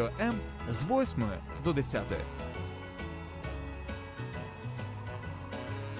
[0.00, 0.34] М
[0.68, 1.24] з 8
[1.64, 2.02] до 10.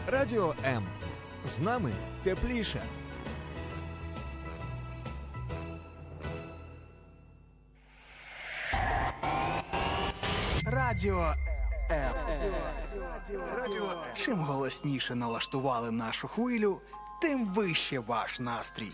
[0.06, 0.82] Радіо М.
[1.48, 2.82] З нами тепліше.
[10.66, 11.34] Радіо
[11.90, 12.12] М.
[13.56, 14.04] Радіо.
[14.14, 16.80] Чим голосніше налаштували нашу хвилю,
[17.22, 18.92] тим вище ваш настрій.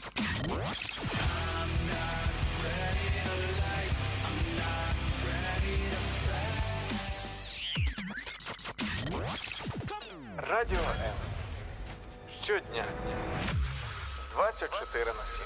[10.61, 11.15] Радіо М.
[12.43, 12.85] Щодня.
[14.35, 15.45] 24 на 7.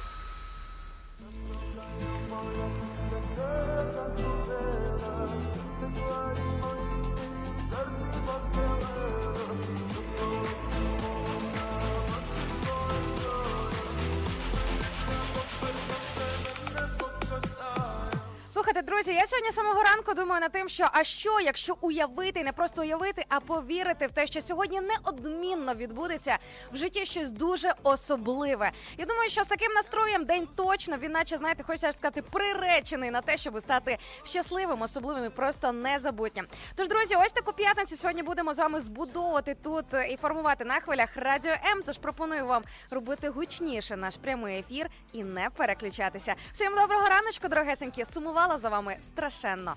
[18.55, 22.53] Слухайте, друзі, я сьогодні самого ранку думаю над тим, що а що, якщо уявити, не
[22.53, 26.39] просто уявити, а повірити в те, що сьогодні неодмінно відбудеться
[26.73, 28.73] в житті щось дуже особливе.
[28.99, 33.21] Я думаю, що з таким настроєм день точно він, наче знаєте, хочеться сказати, приречений на
[33.21, 36.47] те, щоб стати щасливим, особливим і просто незабутнім.
[36.77, 41.09] Тож, друзі, ось таку п'ятницю сьогодні будемо з вами збудовувати тут і формувати на хвилях
[41.17, 41.83] радіо М.
[41.87, 46.35] Тож пропоную вам робити гучніше наш прямий ефір і не переключатися.
[46.53, 48.05] Всім доброго раночку, дорогесенькі.
[48.45, 49.77] Сумувала за вами страшенно.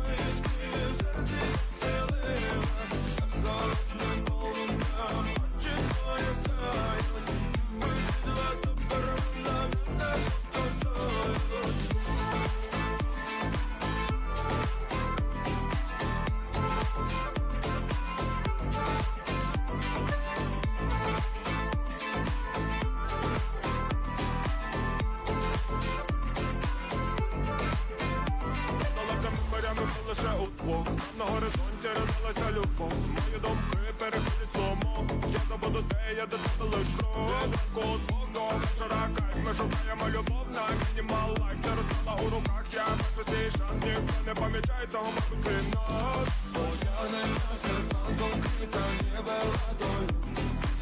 [32.36, 32.94] родилася любов.
[33.08, 39.10] Мої думки переходять слово Я забуду де я до тебе лиш Ранку двох до вечора
[39.16, 39.46] кайф.
[39.46, 41.58] Ми шукаємо любов на minimal life.
[41.66, 46.28] Не розстала у руках, я бачу свій шанс Ніхто не пам'ятає цього мабуть крім нас
[46.56, 50.10] Одягнена серпанком квіта ніби водою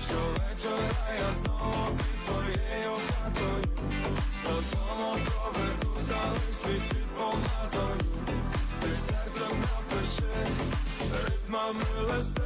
[0.05, 3.63] Щовечора я знову під твоєю хатою.
[4.43, 8.22] Додому проведу, залиш свій світ помадою
[11.53, 12.41] ритмами листи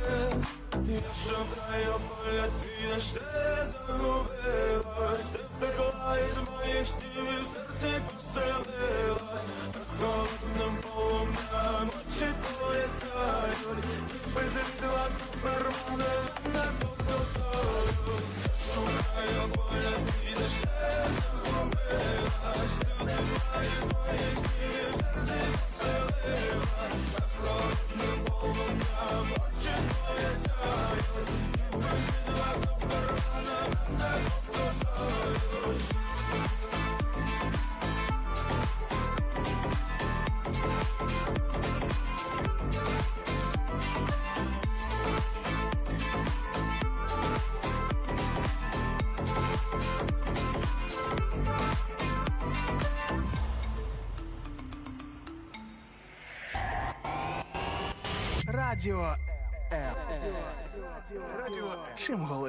[0.88, 8.02] Я шукаю поля твій, я ти загубилась Ти втекла із моїх снів і в серці
[8.08, 13.86] поселилась Так холодним полум'ям очі твої сяють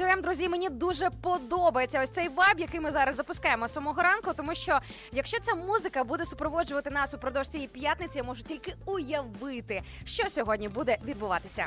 [0.00, 0.22] Радіо.
[0.22, 4.30] Друзі, мені дуже подобається ось цей вайб, який ми зараз запускаємо самого ранку.
[4.36, 4.80] Тому що
[5.12, 10.68] якщо ця музика буде супроводжувати нас упродовж цієї п'ятниці, я можу тільки уявити, що сьогодні
[10.68, 11.66] буде відбуватися.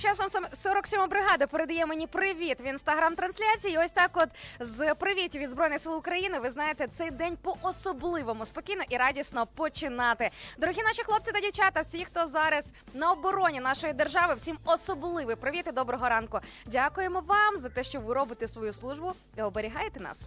[0.00, 3.78] Тим часом сам- 47 бригада передає мені привіт в інстаграм-трансляції.
[3.78, 4.28] Ось так, от
[4.60, 6.38] з привітів від збройних сил України.
[6.40, 10.30] Ви знаєте, цей день по особливому спокійно і радісно починати.
[10.58, 15.64] Дорогі наші хлопці та дівчата, всі, хто зараз на обороні нашої держави, всім особливий привіт
[15.68, 16.38] і доброго ранку.
[16.66, 20.26] Дякуємо вам за те, що ви робите свою службу і оберігаєте нас.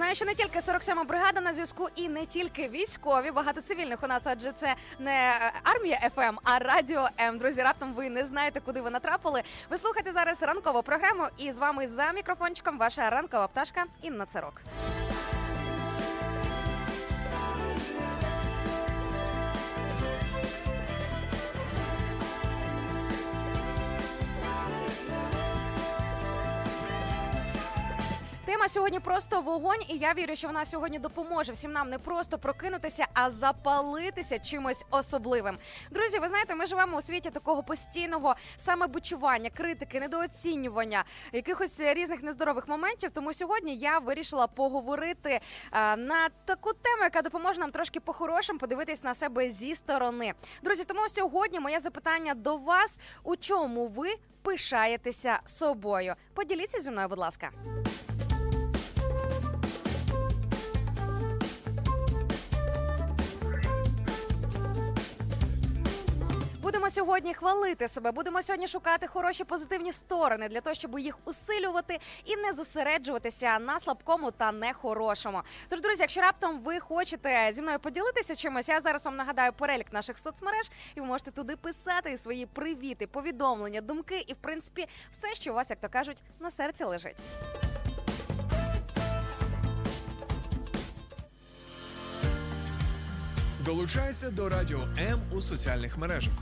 [0.00, 4.06] Знаю, що не тільки 47-ма бригада на зв'язку, і не тільки військові, багато цивільних у
[4.06, 7.38] нас, адже це не е, армія ФМ, а радіо М.
[7.38, 9.42] Друзі, раптом ви не знаєте, куди ви натрапили.
[9.70, 14.62] Ви слухаєте зараз ранкову програму, і з вами за мікрофончиком ваша ранкова пташка Інна Царок.
[28.50, 32.38] Тема сьогодні просто вогонь, і я вірю, що вона сьогодні допоможе всім нам не просто
[32.38, 35.58] прокинутися, а запалитися чимось особливим.
[35.90, 42.68] Друзі, ви знаєте, ми живемо у світі такого постійного самобучування, критики, недооцінювання, якихось різних нездорових
[42.68, 43.10] моментів.
[43.14, 45.40] Тому сьогодні я вирішила поговорити
[45.72, 50.32] е, на таку тему, яка допоможе нам трошки по-хорошому подивитись на себе зі сторони.
[50.62, 54.08] Друзі, тому сьогодні моє запитання до вас: у чому ви
[54.42, 56.14] пишаєтеся собою?
[56.34, 57.50] Поділіться зі мною, будь ласка.
[66.70, 71.98] Будемо сьогодні хвалити себе, будемо сьогодні шукати хороші позитивні сторони для того, щоб їх усилювати
[72.24, 75.42] і не зосереджуватися на слабкому та нехорошому.
[75.68, 79.92] Тож, друзі, якщо раптом ви хочете зі мною поділитися чимось, я зараз вам нагадаю перелік
[79.92, 85.34] наших соцмереж, і ви можете туди писати свої привіти, повідомлення, думки і, в принципі, все,
[85.34, 87.16] що у вас, як то кажуть, на серці лежить.
[93.64, 96.32] Долучайся до Радіо М у соціальних мережах: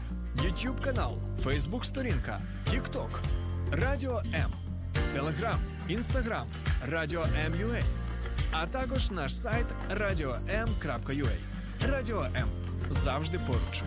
[0.43, 1.15] YouTube канал,
[1.45, 2.41] Facebook сторінка,
[2.73, 3.09] TikTok,
[3.73, 4.51] Радіо М,
[5.13, 5.59] Телеграм,
[5.89, 6.47] Інстаграм,
[6.87, 7.83] Радіо М.Ю.А.
[8.53, 11.37] а також наш сайт radio.m.ua.
[11.91, 12.49] Радіо М
[12.91, 13.83] завжди поруч.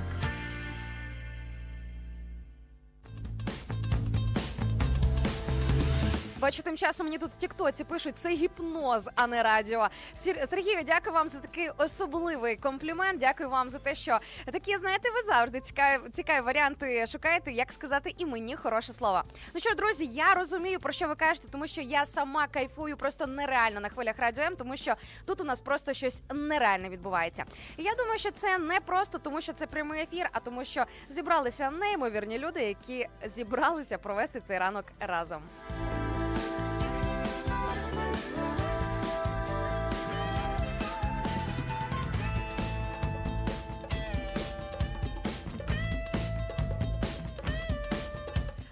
[6.42, 9.88] Бачу, тим часом мені тут в Тіктоці пишуть це гіпноз, а не радіо.
[10.16, 13.20] Сір- Сергію, дякую вам за такий особливий комплімент.
[13.20, 14.20] Дякую вам за те, що
[14.52, 19.22] такі, знаєте, ви завжди цікаві, цікаві варіанти шукаєте, як сказати і мені хороше слово.
[19.54, 22.98] Ну що ж, друзі, я розумію про що ви кажете, тому що я сама кайфую
[22.98, 24.94] просто нереально на хвилях радіо М, тому що
[25.26, 27.44] тут у нас просто щось нереальне відбувається.
[27.78, 30.86] І я думаю, що це не просто тому, що це прямий ефір, а тому, що
[31.10, 35.42] зібралися неймовірні люди, які зібралися провести цей ранок разом.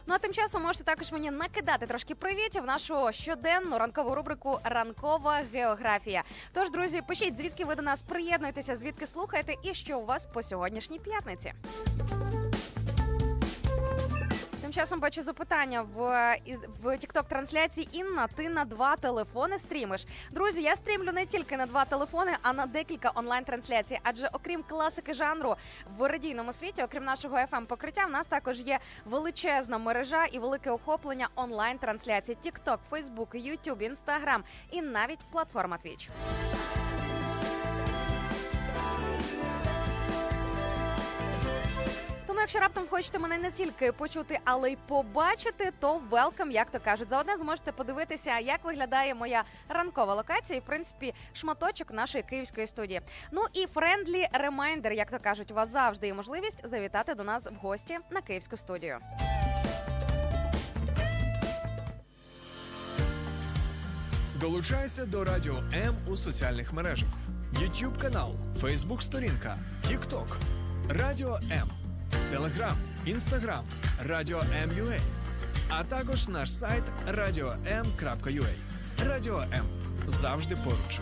[0.10, 4.60] Ну а тим часом можете також мені накидати трошки привітів в нашу щоденну ранкову рубрику
[4.64, 6.24] Ранкова географія.
[6.54, 10.44] Тож, друзі, пишіть, звідки ви до нас приєднуєтеся, звідки слухаєте, і що у вас по
[10.44, 11.54] сьогоднішній п'ятниці.
[14.80, 16.00] Часом бачу запитання в,
[16.84, 18.28] в тікток трансляції Інна.
[18.28, 20.06] Ти на два телефони стрімиш.
[20.32, 24.00] Друзі, я стрімлю не тільки на два телефони, а на декілька онлайн трансляцій.
[24.04, 25.56] Адже окрім класики жанру
[25.98, 30.72] в радійному світі, окрім нашого fm покриття, в нас також є величезна мережа і велике
[30.72, 34.40] охоплення онлайн трансляцій: TikTok, Facebook, YouTube, Instagram
[34.72, 36.10] і навіть платформа Twitch.
[42.40, 46.80] Тому, якщо раптом хочете мене не тільки почути, але й побачити, то велкам, як то
[46.80, 47.10] кажуть.
[47.10, 53.02] Заодне зможете подивитися, як виглядає моя ранкова локація, і в принципі шматочок нашої київської студії.
[53.32, 57.46] Ну і friendly reminder, як то кажуть, у вас завжди є можливість завітати до нас
[57.46, 59.00] в гості на київську студію.
[64.36, 67.10] Долучайся до Радіо М у соціальних мережах:
[67.54, 68.32] YouTube канал,
[68.62, 70.28] Facebook сторінка, TikTok,
[70.90, 71.70] Радіо М,
[72.32, 73.64] Телеграм, Інстаграм,
[74.06, 75.00] Радіо М.Ua,
[75.70, 78.54] а також наш сайт radio.m.ua.
[79.06, 79.66] Радіо М
[80.08, 81.00] завжди поруч.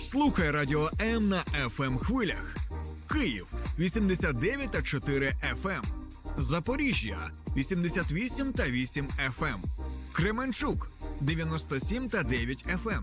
[0.00, 2.56] Слухай Радіо М на fm хвилях.
[3.12, 3.46] Київ
[3.78, 5.82] 89,4 FM.
[6.38, 9.06] Запоріжжя 88 та 8
[9.38, 9.56] FM.
[10.12, 13.02] Кременчук 97 та 9 FM.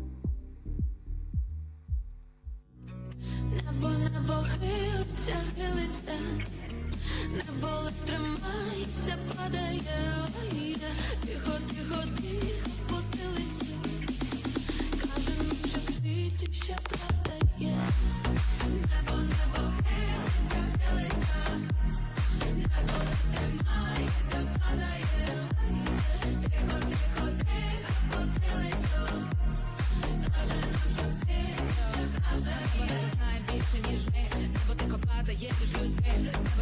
[3.51, 6.15] Небо небо хилиться, хилиться,
[7.35, 9.81] небо тримається, падає,
[10.53, 10.77] ой,
[11.25, 13.65] тихо, тихо, тихо, потилиться.
[15.01, 17.75] Каже, ну що в світі ще правда є.
[18.63, 21.43] Небо, небо хилиться, хилиться,
[22.39, 22.99] небо
[23.33, 25.05] тримається, падає,
[26.43, 29.01] тихо, тихо, тихо, потилиться.
[30.37, 33.30] Каже, ну що в світі ще.
[33.53, 34.23] Більше, ніж ми,
[34.67, 36.13] бо ти падає між людьми.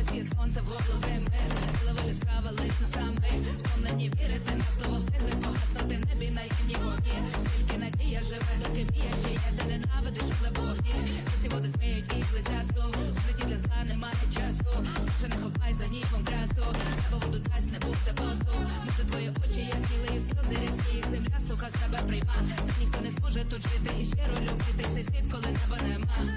[0.04, 1.40] З є сонце в голови ми.
[1.88, 3.30] Ловили справа лиш на саме.
[3.60, 7.18] Втомлені вірити на слово встигли погаснути в небі наївні вогні.
[7.58, 11.20] Тільки надія живе, доки мія ще є, де ненавидиш, але вогні
[11.52, 12.84] води сміють і глизясту
[13.16, 14.72] В житті для зла немає часу.
[15.08, 16.66] Може не ховай за гнівом красу
[17.02, 18.54] Небо воду дасть, не буде посту
[18.86, 20.99] Може твої очі ясні лиють сльози земля,
[21.60, 22.34] сука, з тебе прийма
[22.80, 24.86] ніхто не зможе тут жити і щиро любити.
[24.94, 26.30] Цей світ, коли неба нема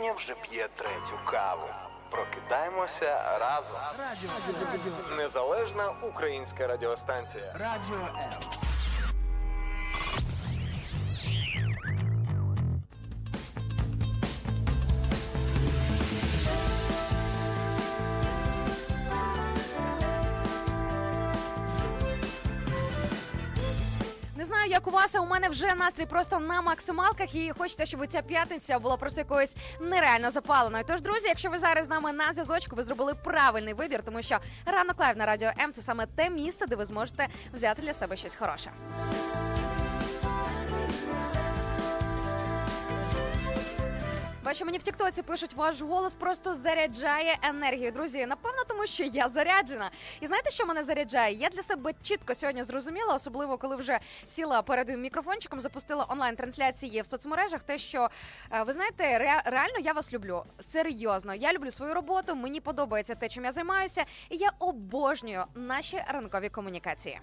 [0.00, 1.68] майбутнє вже п'є третю каву.
[2.10, 3.76] Прокидаємося разом.
[3.98, 5.16] Радіо.
[5.16, 7.44] Незалежна українська радіостанція.
[7.52, 8.59] Радіо М.
[25.60, 30.84] вже настрій просто на максималках, і хочеться, щоб ця п'ятниця була просто якоюсь нереально запаленою.
[30.86, 34.38] Тож, друзі, якщо ви зараз з нами на зв'язочку, ви зробили правильний вибір, тому що
[34.66, 38.16] ранок Live на радіо М це саме те місце, де ви зможете взяти для себе
[38.16, 38.70] щось хороше.
[44.50, 47.92] Бачу, мені в Тіктоці пишуть, ваш голос просто заряджає енергію.
[47.92, 49.90] Друзі, напевно, тому що я заряджена.
[50.20, 51.34] І знаєте, що мене заряджає?
[51.34, 57.06] Я для себе чітко сьогодні зрозуміла, особливо коли вже сіла перед мікрофончиком, запустила онлайн-трансляції в
[57.06, 57.62] соцмережах.
[57.62, 58.08] Те, що
[58.52, 60.44] е, ви знаєте, ре- реально я вас люблю.
[60.60, 62.34] Серйозно, я люблю свою роботу.
[62.36, 67.20] Мені подобається те, чим я займаюся, і я обожнюю наші ранкові комунікації.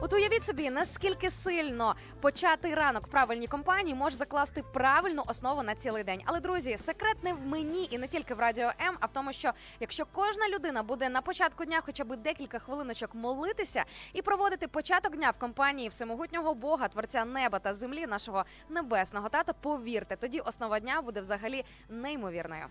[0.00, 5.74] От уявіть собі, наскільки сильно початий ранок в правильній компанії може закласти правильну основу на
[5.74, 6.22] цілий день.
[6.24, 9.32] Але друзі, секрет не в мені і не тільки в радіо М, а в тому,
[9.32, 14.68] що якщо кожна людина буде на початку дня хоча б декілька хвилиночок молитися і проводити
[14.68, 20.40] початок дня в компанії всемогутнього Бога, творця неба та землі, нашого небесного тата, повірте, тоді
[20.40, 22.64] основа дня буде взагалі неймовірною.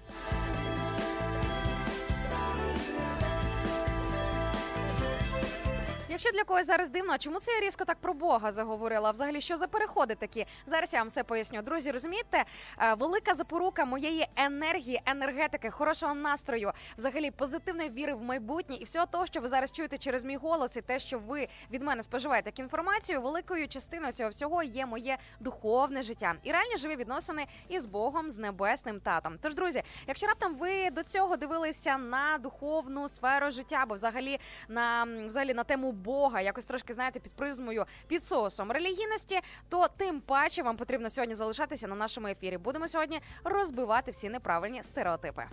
[6.17, 9.11] Якщо для когось зараз дивно, чому це я різко так про Бога заговорила?
[9.11, 10.45] Взагалі, що за переходи такі?
[10.65, 11.61] Зараз я вам все поясню.
[11.61, 12.45] Друзі, розумієте,
[12.79, 19.05] Е, велика запорука моєї енергії, енергетики, хорошого настрою, взагалі позитивної віри в майбутнє і всього
[19.05, 22.49] того, що ви зараз чуєте через мій голос, і те, що ви від мене споживаєте
[22.49, 27.85] як інформацію, великою частиною цього всього є моє духовне життя і реальні живі відносини із
[27.85, 29.37] Богом, з небесним татом.
[29.41, 35.07] Тож, друзі, якщо раптом ви до цього дивилися на духовну сферу життя, або взагалі на
[35.27, 40.63] взагалі на тему Бога, якось трошки знаєте, під призмою, під соусом релігійності, то тим паче
[40.63, 42.57] вам потрібно сьогодні залишатися на нашому ефірі.
[42.57, 45.43] Будемо сьогодні розбивати всі неправильні стереотипи.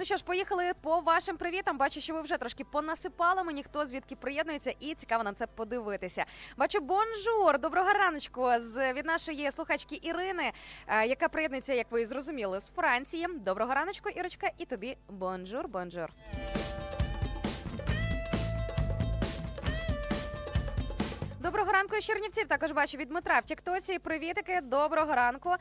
[0.00, 1.78] Ну що ж, поїхали по вашим привітам.
[1.78, 6.24] Бачу, що ви вже трошки понасипали мені, хто звідки приєднується, і цікаво на це подивитися.
[6.56, 10.52] Бачу, bonjour, доброго раночку з від нашої слухачки Ірини,
[10.86, 13.26] е, яка приєднується, як ви зрозуміли, з Франції.
[13.44, 16.10] Доброго раночку, Ірочка, і тобі bonjour, bonjour.
[21.50, 22.48] Доброго ранку Чернівців.
[22.48, 23.98] Також бачу від Дмитра в Тіктоці.
[23.98, 25.54] Привітики, доброго ранку.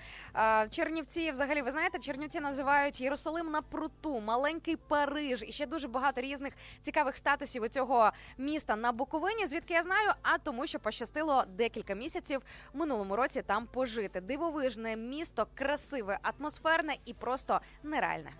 [0.69, 6.21] Чернівці, взагалі, ви знаєте, Чернівці називають Єрусалим на пруту, маленький Париж і ще дуже багато
[6.21, 9.47] різних цікавих статусів у цього міста на Буковині.
[9.47, 10.13] Звідки я знаю?
[10.21, 12.41] А тому, що пощастило декілька місяців
[12.73, 14.21] минулому році там пожити.
[14.21, 18.31] Дивовижне місто, красиве, атмосферне і просто нереальне.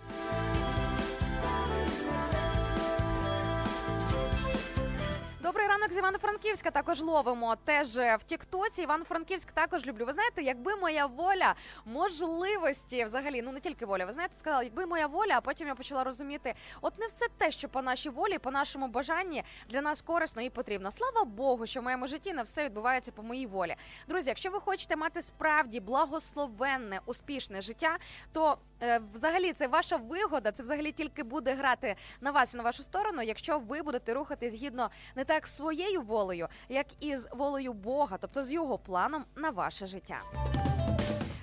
[5.49, 7.55] Добрий ранок з Івано-Франківська також ловимо.
[7.55, 10.05] Теж е, в Тіктоці Івано-Франківськ також люблю.
[10.05, 14.05] Ви знаєте, якби моя воля, можливості взагалі, ну не тільки воля.
[14.05, 17.51] Ви знаєте, сказала, якби моя воля, а потім я почала розуміти, от не все те,
[17.51, 20.91] що по нашій волі, по нашому бажанні для нас корисно і потрібно.
[20.91, 23.75] Слава Богу, що в моєму житті не все відбувається по моїй волі.
[24.07, 27.97] Друзі, якщо ви хочете мати справді благословенне, успішне життя,
[28.31, 30.51] то е, взагалі це ваша вигода.
[30.51, 34.49] Це взагалі тільки буде грати на вас і на вашу сторону, якщо ви будете рухати
[34.49, 39.49] згідно не так своєю волею, як і з волею Бога, тобто з його планом на
[39.49, 40.21] ваше життя.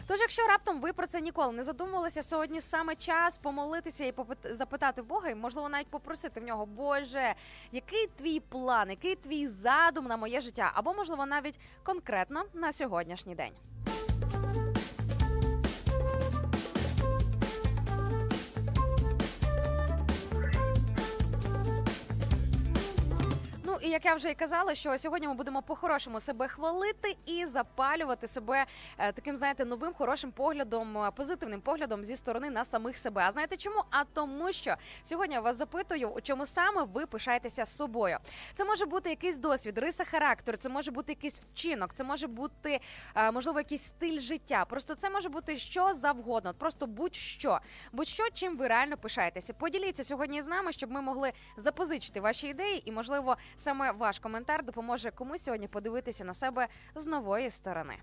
[0.09, 5.03] Тож, якщо раптом ви про це ніколи не задумувалися, сьогодні саме час помолитися і запитати
[5.03, 7.35] Бога, і можливо навіть попросити в нього, Боже,
[7.73, 13.35] який твій план, який твій задум на моє життя, або можливо навіть конкретно на сьогоднішній
[13.35, 13.53] день.
[23.83, 28.29] І як я вже і казала, що сьогодні ми будемо по-хорошому себе хвалити і запалювати
[28.29, 28.67] себе
[28.99, 33.23] е, таким, знаєте, новим хорошим поглядом, е, позитивним поглядом зі сторони на самих себе.
[33.27, 33.85] А знаєте чому?
[33.91, 38.19] А тому, що сьогодні я вас запитую, у чому саме ви пишаєтеся собою.
[38.55, 42.81] Це може бути якийсь досвід, риса характеру, це може бути якийсь вчинок, це може бути
[43.15, 44.65] е, можливо якийсь стиль життя.
[44.65, 47.59] Просто це може бути що завгодно, просто будь-що,
[47.93, 49.55] будь-що, чим ви реально пишаєтеся.
[49.55, 54.65] Поділіться сьогодні з нами, щоб ми могли запозичити ваші ідеї, і можливо саме ваш коментар
[54.65, 57.95] допоможе комусь сьогодні подивитися на себе з нової сторони.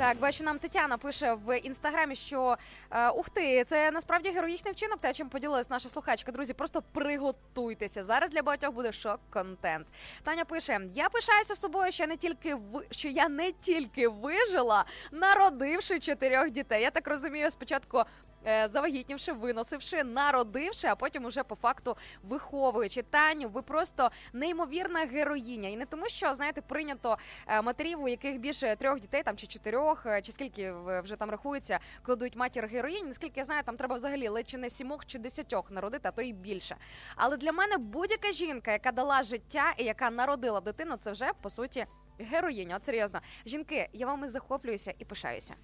[0.00, 2.56] Так, бачу, нам Тетяна пише в інстаграмі, що
[2.90, 5.00] е, ух ти, це насправді героїчний вчинок.
[5.00, 6.32] Те, чим поділилась наша слухачка.
[6.32, 8.04] Друзі, просто приготуйтеся.
[8.04, 9.86] Зараз для багатьох буде шок-контент.
[10.22, 14.84] Таня пише: Я пишаюся собою, що я не тільки ви що я не тільки вижила,
[15.12, 16.82] народивши чотирьох дітей.
[16.82, 18.02] Я так розумію, спочатку.
[18.46, 25.68] Е, Завагітнівши, виносивши, народивши, а потім уже по факту виховуючи Таню, ви просто неймовірна героїня.
[25.68, 29.46] І не тому, що знаєте, прийнято е, матерів, у яких більше трьох дітей, там чи
[29.46, 30.72] чотирьох, е, чи скільки
[31.02, 33.06] вже там рахується, кладуть матір героїнь.
[33.06, 36.22] Наскільки я знаю, там треба взагалі ледь чи не сімох чи десятьох народити, а то
[36.22, 36.76] і більше.
[37.16, 41.50] Але для мене будь-яка жінка, яка дала життя і яка народила дитину, це вже по
[41.50, 41.86] суті
[42.18, 42.76] героїня.
[42.76, 45.54] От серйозно, жінки, я вами захоплююся і пишаюся.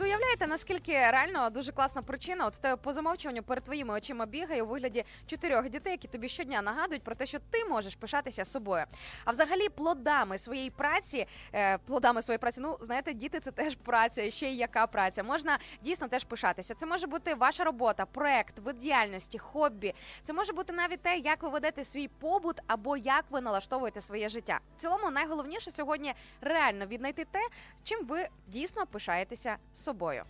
[0.00, 2.46] От уявляєте, наскільки реально дуже класна причина.
[2.46, 6.62] От тебе по замовчуванню перед твоїми очима бігає у вигляді чотирьох дітей, які тобі щодня
[6.62, 8.84] нагадують про те, що ти можеш пишатися собою.
[9.24, 14.30] А взагалі, плодами своєї праці, е, плодами своєї праці, ну знаєте, діти це теж праця,
[14.30, 15.22] ще й яка праця.
[15.22, 16.74] Можна дійсно теж пишатися.
[16.74, 19.94] Це може бути ваша робота, проект, вид діяльності, хобі.
[20.22, 24.28] Це може бути навіть те, як ви ведете свій побут або як ви налаштовуєте своє
[24.28, 24.60] життя.
[24.76, 27.40] В цілому, найголовніше сьогодні реально віднайти те,
[27.84, 29.89] чим ви дійсно пишаєтеся собою.
[29.90, 30.24] sobojo.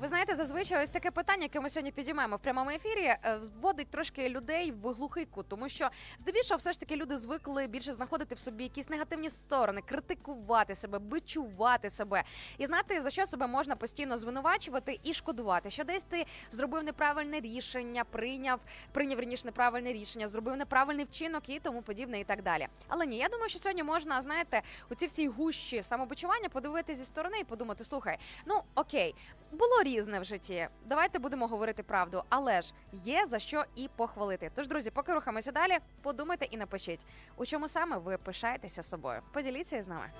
[0.00, 3.90] Ви знаєте, зазвичай ось таке питання, яке ми сьогодні підіймаємо в прямому ефірі, е, вводить
[3.90, 8.34] трошки людей в глухий кут, тому що здебільшого все ж таки люди звикли більше знаходити
[8.34, 12.24] в собі якісь негативні сторони, критикувати себе, бичувати себе.
[12.58, 17.40] І знати за що себе можна постійно звинувачувати і шкодувати, що десь ти зробив неправильне
[17.40, 18.60] рішення, прийняв,
[18.92, 22.66] прийняв раніше неправильне рішення, зробив неправильний вчинок і тому подібне, і так далі.
[22.88, 27.04] Але ні, я думаю, що сьогодні можна, знаєте, у ці всі гущі самобичування подивитися зі
[27.04, 29.14] сторони і подумати: слухай, ну окей,
[29.52, 30.68] було різне в житті.
[30.86, 34.50] Давайте будемо говорити правду, але ж є за що і похвалити.
[34.54, 37.00] Тож, друзі, поки рухаємося далі, подумайте і напишіть,
[37.36, 39.20] у чому саме ви пишаєтеся собою.
[39.32, 40.10] Поділіться із нами.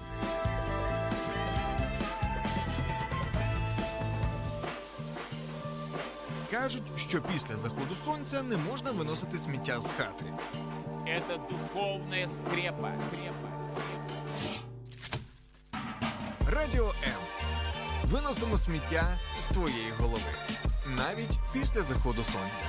[6.51, 10.25] Кажуть, що після заходу сонця не можна виносити сміття з хати.
[11.07, 12.29] Скрепа.
[12.29, 13.71] скрепа, скрепа.
[16.51, 17.28] Радіо М.
[18.11, 20.31] Виносимо сміття з твоєї голови.
[20.97, 22.65] Навіть після заходу сонця.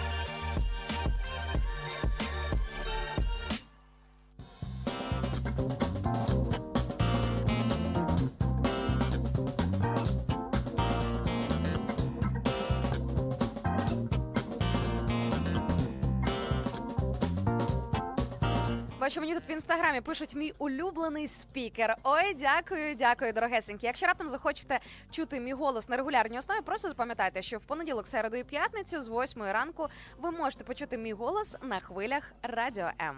[18.99, 21.95] Бачу, мені тут в інстаграмі пишуть мій улюблений спікер.
[22.03, 23.87] Ой, дякую, дякую, дорогесенькі.
[23.87, 24.79] Якщо раптом захочете
[25.11, 29.09] чути мій голос на регулярній основі, просто запам'ятайте, що в понеділок, середу і п'ятницю з
[29.09, 33.17] 8 ранку ви можете почути мій голос на хвилях Радіо М.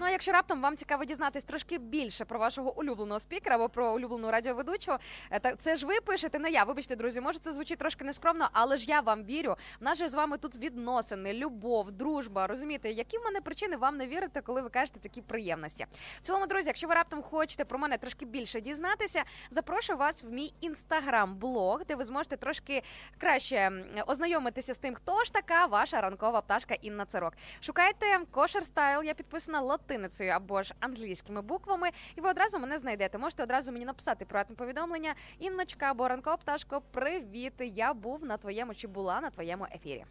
[0.00, 3.92] Ну а якщо раптом вам цікаво дізнатись трошки більше про вашого улюбленого спікера або про
[3.92, 4.96] улюблену радіоведучу,
[5.30, 6.64] е, та це ж ви пишете, не я.
[6.64, 9.56] Вибачте, друзі, може це звучить трошки нескромно, але ж я вам вірю.
[9.80, 12.46] В нас же з вами тут відносини, любов, дружба.
[12.46, 15.86] Розумієте, які в мене причини вам не вірити, коли ви кажете такі приємності?
[16.20, 20.30] В цілому, друзі, якщо ви раптом хочете про мене трошки більше дізнатися, запрошую вас в
[20.30, 22.82] мій інстаграм-блог, де ви зможете трошки
[23.18, 23.72] краще
[24.06, 27.32] ознайомитися з тим, хто ж така ваша ранкова пташка Інна Цирок.
[27.60, 29.60] Шукайте кошер стайл, я підписана
[29.90, 33.18] латиницею або ж англійськими буквами, і ви одразу мене знайдете.
[33.18, 35.14] Можете одразу мені написати приватне повідомлення.
[35.38, 37.52] Інночка або ранкова пташко, привіт!
[37.58, 40.04] Я був на твоєму чи була на твоєму ефірі.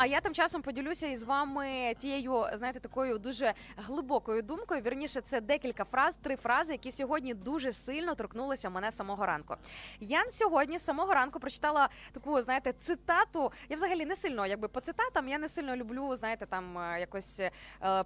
[0.00, 4.82] А я тим часом поділюся із вами тією, знаєте, такою дуже глибокою думкою.
[4.82, 9.56] Вірніше, це декілька фраз, три фрази, які сьогодні дуже сильно торкнулися мене самого ранку.
[10.00, 13.52] Я сьогодні з самого ранку прочитала таку, знаєте, цитату.
[13.68, 17.40] Я взагалі не сильно, якби по цитатам, я не сильно люблю, знаєте, там е, якось
[17.40, 17.50] е,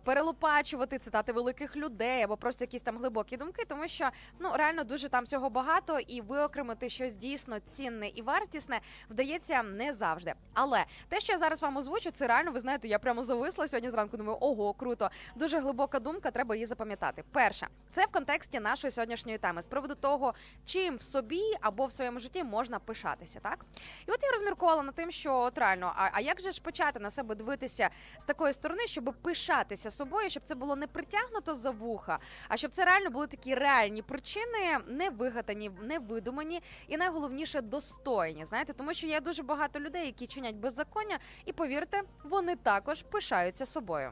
[0.04, 5.08] перелопачувати цитати великих людей або просто якісь там глибокі думки, тому що ну реально дуже
[5.08, 10.34] там всього багато, і виокремити щось дійсно цінне і вартісне вдається не завжди.
[10.54, 13.90] Але те, що я зараз вам озвучу, це реально, ви знаєте, я прямо зависла сьогодні
[13.90, 14.16] зранку.
[14.16, 17.24] Думаю, ого, круто, дуже глибока думка, треба її запам'ятати.
[17.32, 20.34] Перша, це в контексті нашої сьогоднішньої теми з приводу того,
[20.66, 23.64] чим в собі або в своєму житті можна пишатися, так?
[24.06, 27.00] І от я розміркувала над тим, що от реально, а, а як же ж почати
[27.00, 31.70] на себе дивитися з такої сторони, щоб пишатися собою, щоб це було не притягнуто за
[31.70, 32.18] вуха,
[32.48, 38.44] а щоб це реально були такі реальні причини, не вигадані, не видумані і найголовніше достойні.
[38.44, 43.66] Знаєте, тому що є дуже багато людей, які чинять беззаконня, і повірте, вони також пишаються
[43.66, 44.10] собою.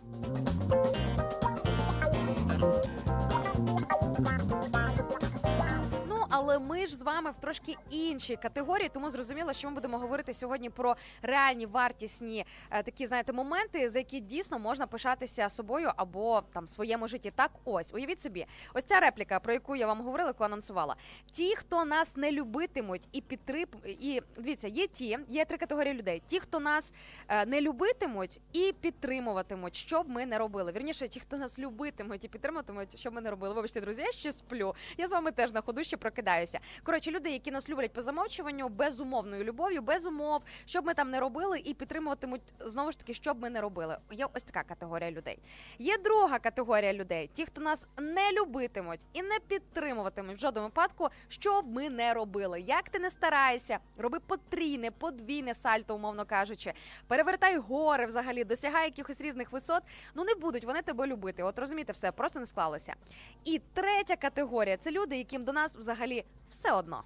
[6.61, 10.71] Ми ж з вами в трошки іншій категорії, тому зрозуміло, що ми будемо говорити сьогодні
[10.71, 16.69] про реальні вартісні е, такі, знаєте, моменти, за які дійсно можна пишатися собою або там
[16.69, 17.33] своєму житті.
[17.37, 20.97] Так, ось уявіть собі, ось ця репліка, про яку я вам говорила, яку анонсувала.
[21.33, 23.75] Ті, хто нас не любитимуть і підтрип...
[23.87, 26.93] і дивіться, є ті, є три категорії людей: ті, хто нас
[27.29, 30.73] е, не любитимуть і підтримуватимуть, що б ми не робили.
[30.73, 33.55] Вірніше, ті, хто нас любитимуть і підтримуватимуть, що б ми не робили.
[33.55, 34.75] Вибачте, друзі, я ще сплю.
[34.99, 35.97] Я з вами теж на ходу ще
[36.51, 36.61] прокидаюся.
[36.83, 41.11] Коротше, люди, які нас люблять по замовчуванню, безумовною любов'ю, без умов, що б ми там
[41.11, 43.99] не робили, і підтримуватимуть знову ж таки, що б ми не робили.
[44.11, 45.39] Є ось така категорія людей.
[45.79, 51.09] Є друга категорія людей: ті, хто нас не любитимуть і не підтримуватимуть в жодному випадку,
[51.29, 52.61] що б ми не робили.
[52.61, 56.73] Як ти не старайся, роби потрійне, подвійне сальто, умовно кажучи,
[57.09, 59.83] перевертай гори взагалі, досягай якихось різних висот.
[60.15, 61.43] Ну не будуть вони тебе любити.
[61.43, 62.95] От розумієте, все просто не склалося.
[63.45, 67.05] І третя категорія це люди, яким до нас взагалі все одно.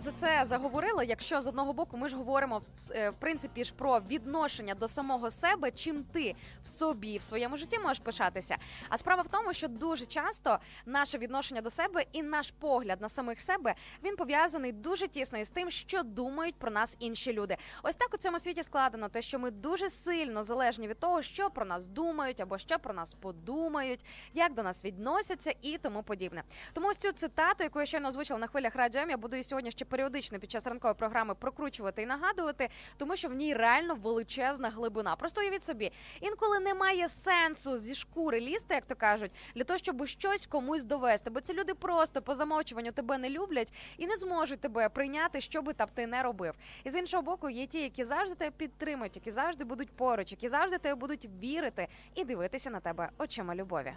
[0.00, 1.04] За це заговорила?
[1.04, 5.30] Якщо з одного боку ми ж говоримо е, в принципі ж про відношення до самого
[5.30, 6.34] себе, чим ти
[6.64, 8.56] в собі в своєму житті можеш пишатися.
[8.88, 13.08] А справа в тому, що дуже часто наше відношення до себе і наш погляд на
[13.08, 17.56] самих себе він пов'язаний дуже тісно із тим, що думають про нас інші люди.
[17.82, 21.50] Ось так у цьому світі складено те, що ми дуже сильно залежні від того, що
[21.50, 26.42] про нас думають або що про нас подумають, як до нас відносяться і тому подібне.
[26.72, 29.70] Тому ось цю цитату, яку я щойно озвучила на хвилях радіо, я буду і сьогодні
[29.70, 34.70] ще періодично під час ранкової програми прокручувати і нагадувати, тому що в ній реально величезна
[34.70, 35.16] глибина.
[35.16, 40.06] Просто уявіть собі, інколи немає сенсу зі шкури лізти, як то кажуть, для того, щоб
[40.06, 41.30] щось комусь довести.
[41.30, 45.62] Бо ці люди просто по замовчуванню тебе не люблять і не зможуть тебе прийняти, що
[45.62, 46.54] би там ти не робив.
[46.84, 50.48] І з іншого боку, є ті, які завжди тебе підтримують, які завжди будуть поруч, які
[50.48, 53.92] завжди тебе будуть вірити і дивитися на тебе очима любові.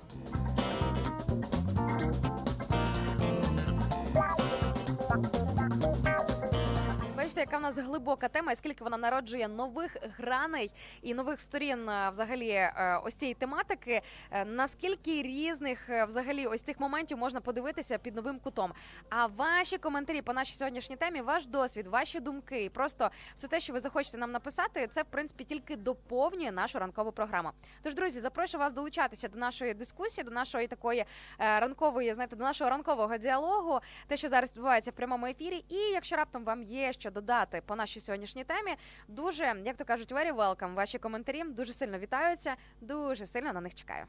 [7.43, 12.09] Яка в нас глибока тема, і скільки вона народжує нових граней і нових сторін е,
[12.09, 14.01] взагалі е, ось цієї тематики.
[14.31, 18.73] Е, Наскільки різних взагалі ось цих моментів можна подивитися під новим кутом?
[19.09, 23.59] А ваші коментарі по нашій сьогоднішній темі, ваш досвід, ваші думки, і просто все те,
[23.59, 27.49] що ви захочете нам написати, це в принципі тільки доповнює нашу ранкову програму.
[27.81, 31.05] Тож, друзі, запрошую вас долучатися до нашої дискусії, до нашої такої
[31.37, 35.65] ранкової, знаєте, до нашого ранкового діалогу, те, що зараз відбувається в прямому ефірі.
[35.69, 37.32] І якщо раптом вам є що додати
[37.65, 38.75] по нашій сьогоднішній темі,
[39.07, 40.73] дуже як то кажуть, very welcome.
[40.73, 44.05] Ваші коментарі дуже сильно вітаються, дуже сильно на них чекаю.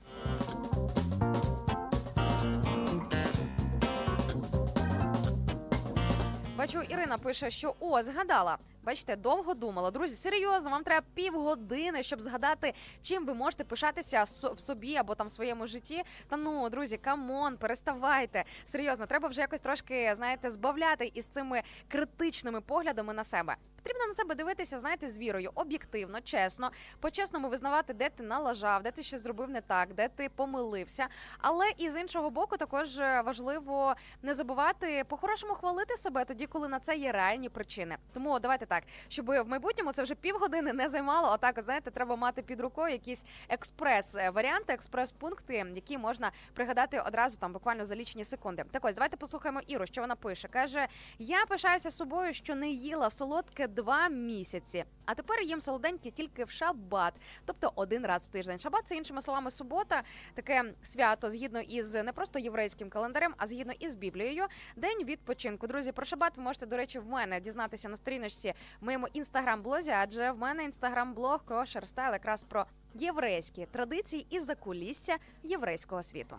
[6.57, 8.59] Бачу, Ірина пише, що о, згадала.
[8.85, 9.91] Бачите, довго думала.
[9.91, 14.25] Друзі, серйозно, вам треба півгодини, щоб згадати, чим ви можете пишатися
[14.57, 16.03] в собі або там в своєму житті.
[16.29, 18.45] Та ну, друзі, come on, переставайте.
[18.65, 23.57] Серйозно, треба вже якось трошки, знаєте, збавляти із цими критичними поглядами на себе.
[23.85, 26.71] Потрібно на себе дивитися, знаєте, з вірою, об'єктивно, чесно,
[27.01, 31.07] по-чесному визнавати, де ти налажав, де ти щось зробив не так, де ти помилився.
[31.39, 36.69] Але і з іншого боку, також е, важливо не забувати по-хорошому хвалити себе тоді, коли
[36.69, 37.97] на це є реальні причини.
[38.13, 38.74] Тому давайте так,
[39.09, 41.29] щоб в майбутньому це вже півгодини не займало.
[41.29, 47.53] А так, знаєте, треба мати під рукою якісь експрес-варіанти, експрес-пункти, які можна пригадати одразу там
[47.53, 48.65] буквально за лічені секунди.
[48.71, 50.49] Так ось, давайте послухаємо Іру, що вона пише.
[50.49, 50.87] каже:
[51.19, 56.51] Я пишаюся собою, що не їла солодке два місяці, а тепер їм солоденьке тільки в
[56.51, 58.59] шабат, тобто один раз в тиждень.
[58.59, 60.03] Шабат це іншими словами субота,
[60.35, 64.47] таке свято згідно із не просто єврейським календарем, а згідно із Біблією.
[64.77, 65.67] День відпочинку.
[65.67, 70.31] Друзі, про шабат ви можете, до речі, в мене дізнатися на сторіночці моєму інстаграм-блозі, адже
[70.31, 76.37] в мене інстаграм-блог Крошер Стайл якраз про єврейські традиції і закулісся єврейського світу.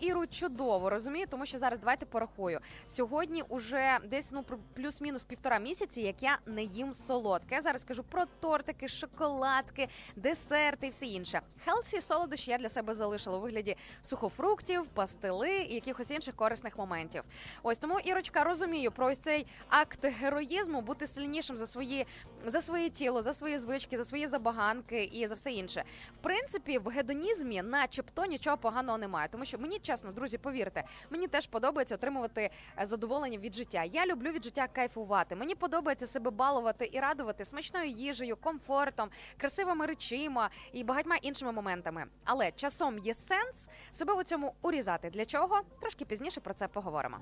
[0.00, 2.60] Іру чудово розумію, тому що зараз давайте порахую.
[2.86, 7.54] Сьогодні уже десь ну плюс-мінус півтора місяці, як я не їм солодке.
[7.54, 11.40] Я зараз кажу про тортики, шоколадки, десерти і все інше.
[11.64, 17.22] Хелсі солодощі я для себе залишила у вигляді сухофруктів, пастили і якихось інших корисних моментів.
[17.62, 22.06] Ось тому Ірочка розумію про ось цей акт героїзму бути сильнішим за свої
[22.46, 25.84] за своє тіло, за свої звички, за свої забаганки і за все інше.
[26.20, 31.28] В принципі, в гедонізмі, начебто, нічого поганого немає, тому що мені чесно, друзі, повірте, мені
[31.28, 33.84] теж подобається отримувати е, задоволення від життя.
[33.84, 35.36] Я люблю від життя кайфувати.
[35.36, 42.04] Мені подобається себе балувати і радувати смачною їжею, комфортом, красивими речима і багатьма іншими моментами.
[42.24, 45.10] Але часом є сенс себе у цьому урізати.
[45.10, 45.60] Для чого?
[45.80, 47.18] Трошки пізніше про це поговоримо.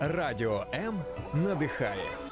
[0.00, 1.02] Радіо М
[1.34, 2.23] надихає.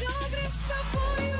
[0.00, 1.31] Добре з тобою.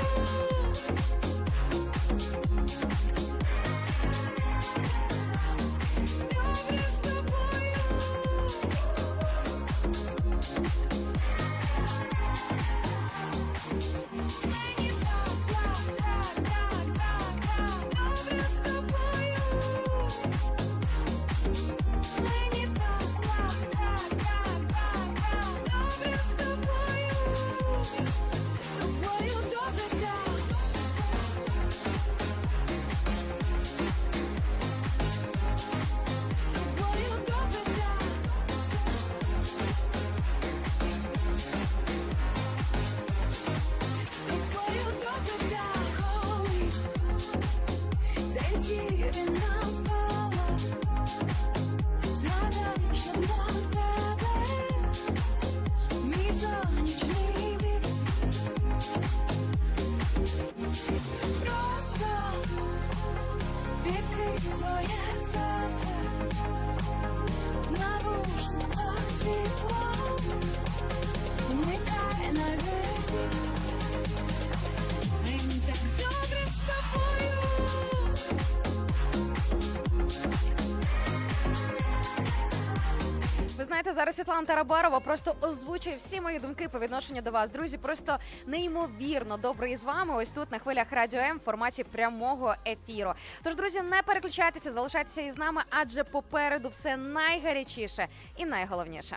[83.93, 87.51] Зараз Світлана Тарабарова просто озвучує всі мої думки по відношенню до вас.
[87.51, 90.15] Друзі, просто неймовірно добре із вами.
[90.15, 93.13] Ось тут на хвилях радіо М в форматі прямого ефіру.
[93.43, 99.17] Тож, друзі, не переключайтеся, залишайтеся із нами, адже попереду все найгарячіше і найголовніше.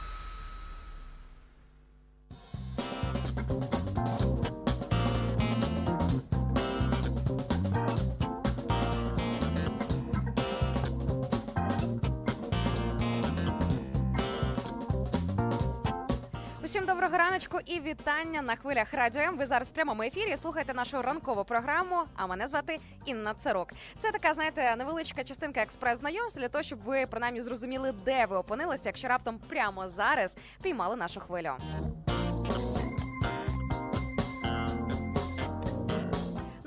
[17.01, 19.37] Доброго раночку і вітання на хвилях радіо М.
[19.37, 21.95] Ви зараз в прямому ефірі слухаєте нашу ранкову програму.
[22.15, 23.69] А мене звати Інна Цирок.
[23.97, 28.83] Це така, знаєте, невеличка частинка експрес-знайомств для того, щоб ви принаймні зрозуміли, де ви опинилися,
[28.89, 31.51] якщо раптом прямо зараз піймали нашу хвилю.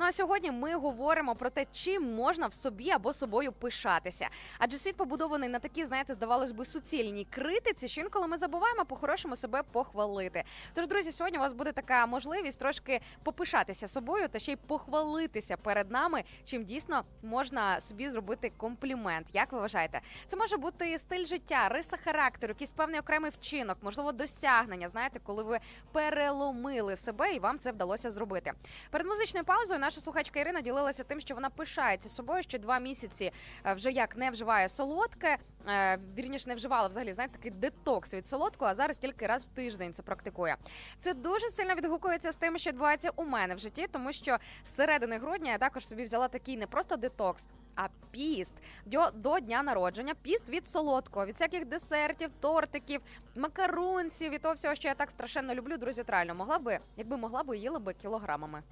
[0.04, 4.28] Ну а сьогодні ми говоримо про те, чим можна в собі або собою пишатися.
[4.58, 9.36] Адже світ побудований на такі, знаєте, здавалось би, суцільній критиці, що інколи ми забуваємо по-хорошому
[9.36, 10.44] себе похвалити.
[10.74, 15.56] Тож, друзі, сьогодні у вас буде така можливість трошки попишатися собою та ще й похвалитися
[15.56, 19.26] перед нами, чим дійсно можна собі зробити комплімент.
[19.32, 20.00] Як ви вважаєте?
[20.26, 24.88] Це може бути стиль життя, риса характеру, якийсь певний окремий вчинок, можливо, досягнення.
[24.88, 25.60] Знаєте, коли ви
[25.92, 28.52] переломили себе і вам це вдалося зробити.
[28.90, 33.32] Перед музичною паузою наша слухачка Ірина ділилася тим, що вона пишається собою, що два місяці
[33.66, 35.38] е, вже як не вживає солодке.
[35.68, 39.48] е, Вірніше не вживала взагалі, знаєте, такий детокс від солодкого, а зараз тільки раз в
[39.48, 40.56] тиждень це практикує.
[41.00, 44.74] Це дуже сильно відгукується з тим, що відбувається у мене в житті, тому що з
[44.74, 48.54] середини грудня я також собі взяла такий не просто детокс, а піст
[48.86, 50.14] до, до дня народження.
[50.22, 53.00] Піст від солодкого, від всяких десертів, тортиків,
[53.36, 55.76] макарунців і того всього, що я так страшенно люблю.
[55.76, 58.62] Друзі, реально могла би, якби могла би їла би кілограмами.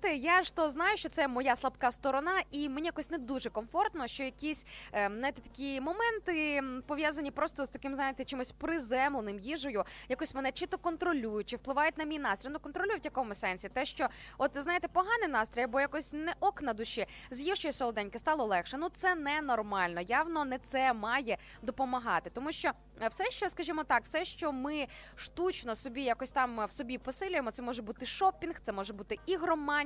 [0.00, 3.50] Знаєте, я ж то знаю, що це моя слабка сторона, і мені якось не дуже
[3.50, 9.84] комфортно, що якісь е, знаєте, такі моменти пов'язані просто з таким, знаєте, чимось приземленим їжею,
[10.08, 12.50] якось мене чи то контролюють, чи впливають на мій настрій.
[12.52, 13.68] Ну контролюють в якому сенсі?
[13.68, 18.18] Те, що от знаєте, поганий настрій або якось не ок на душі, з'їв щось солоденьке,
[18.18, 18.76] стало легше.
[18.76, 20.00] Ну це ненормально.
[20.00, 22.70] Явно не це має допомагати, тому що
[23.02, 26.98] е, все, що, скажімо так, все, що ми штучно собі якось там е, в собі
[26.98, 29.18] посилюємо, це може бути шопінг, це може бути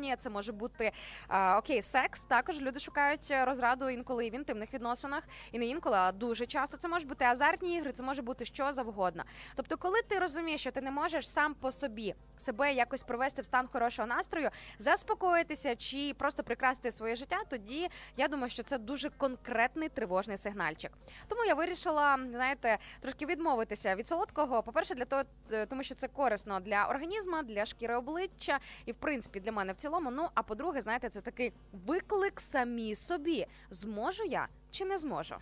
[0.01, 0.93] ігроманія, це може бути
[1.31, 2.25] е, окей, секс.
[2.25, 6.47] Також люди шукають е, розраду інколи і в інтимних відносинах, і не інколи, а дуже
[6.47, 6.77] часто.
[6.77, 9.25] Це може бути азартні ігри, це може бути що завгодно.
[9.57, 13.45] Тобто, коли ти розумієш, що ти не можеш сам по собі себе якось привести в
[13.45, 19.11] стан хорошого настрою, заспокоїтися чи просто прикрасити своє життя, тоді я думаю, що це дуже
[19.11, 20.93] конкретний тривожний сигнальчик.
[21.29, 24.63] Тому я вирішила, знаєте, трошки відмовитися від солодкого.
[24.63, 28.95] По-перше, для того, е, тому що це корисно для організму, для шкіри обличчя і в
[28.95, 29.90] принципі для мене в цілому.
[29.99, 31.53] Ну а по-друге, знаєте, це такий
[31.87, 33.47] виклик самі собі.
[33.71, 35.35] Зможу я чи не зможу?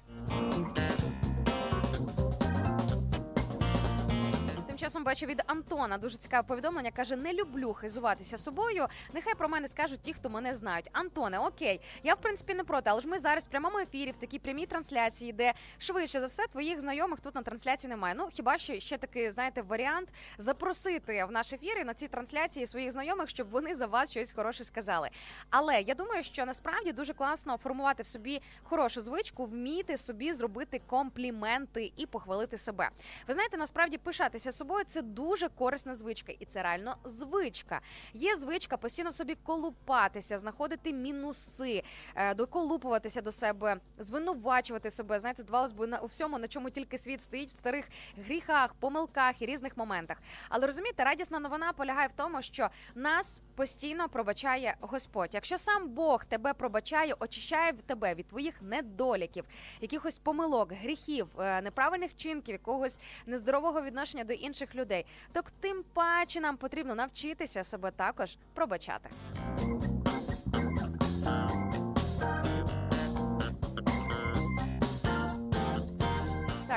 [4.88, 6.90] Часом бачу від Антона дуже цікаве повідомлення.
[6.90, 8.86] каже: не люблю хизуватися собою.
[9.12, 10.88] Нехай про мене скажуть ті, хто мене знають.
[10.92, 14.16] Антоне, окей, я в принципі не проти, але ж ми зараз в прямому ефірі, в
[14.16, 18.14] такій прямій трансляції, де швидше за все твоїх знайомих тут на трансляції немає.
[18.18, 20.08] Ну хіба що ще такий, знаєте, варіант
[20.38, 24.32] запросити в наш ефір і на ці трансляції своїх знайомих, щоб вони за вас щось
[24.32, 25.08] хороше сказали.
[25.50, 30.80] Але я думаю, що насправді дуже класно формувати в собі хорошу звичку, вміти собі зробити
[30.86, 32.88] компліменти і похвалити себе.
[33.28, 37.80] Ви знаєте, насправді пишатися собою собою це дуже корисна звичка, і це реально звичка.
[38.14, 41.82] Є звичка постійно в собі колупатися, знаходити мінуси,
[42.14, 45.20] е, доколупуватися до себе, звинувачувати себе.
[45.20, 49.42] Знаєте, здавалось би, на у всьому, на чому тільки світ стоїть, в старих гріхах, помилках
[49.42, 50.18] і різних моментах.
[50.48, 55.34] Але розумієте, радісна новина полягає в тому, що нас постійно пробачає Господь.
[55.34, 59.44] Якщо сам Бог тебе пробачає, очищає тебе від твоїх недоліків,
[59.80, 66.40] якихось помилок, гріхів, е, неправильних вчинків, якогось нездорового відношення до інших людей, то тим паче
[66.40, 69.10] нам потрібно навчитися себе також пробачати.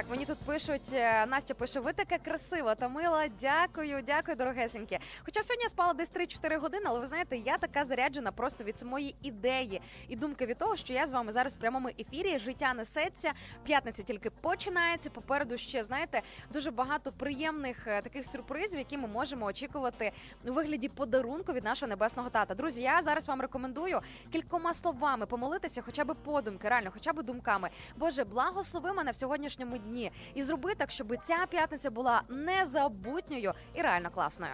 [0.02, 3.28] Так, мені тут пишуть, е, Настя пише, ви така красива та мила.
[3.42, 5.00] Дякую, дякую, дорогесеньки.
[5.26, 8.80] Хоча сьогодні я спала десь 3-4 години, але ви знаєте, я така заряджена просто від
[8.80, 12.40] самої ідеї і думки від того, що я з вами зараз в прямому ефірі.
[12.40, 13.32] Життя несеться,
[13.64, 15.10] п'ятниця тільки починається.
[15.10, 16.22] Попереду ще знаєте
[16.54, 20.12] дуже багато приємних е, таких сюрпризів, які ми можемо очікувати
[20.48, 22.56] у вигляді подарунку від нашого небесного тата.
[22.56, 27.70] Друзі, я зараз вам рекомендую кількома словами помолитися, хоча б подумки, реально, хоча б думками.
[27.98, 29.91] Боже, благослови мене в сьогоднішньому дні
[30.34, 34.54] і зроби так, щоб ця п'ятниця була незабутньою і реально класною.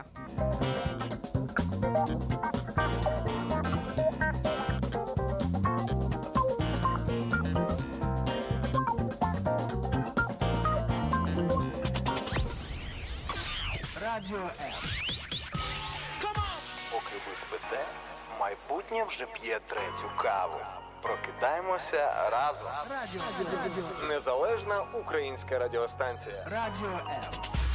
[14.02, 14.72] Радіо М.
[16.92, 17.86] Поки ви спите,
[18.40, 20.60] майбутнє вже п'є третю каву.
[21.02, 22.68] Прокидаємося разом.
[22.90, 23.22] Радіо
[24.14, 26.36] Незалежна українська радіостанція.
[26.36, 27.67] Радіо М.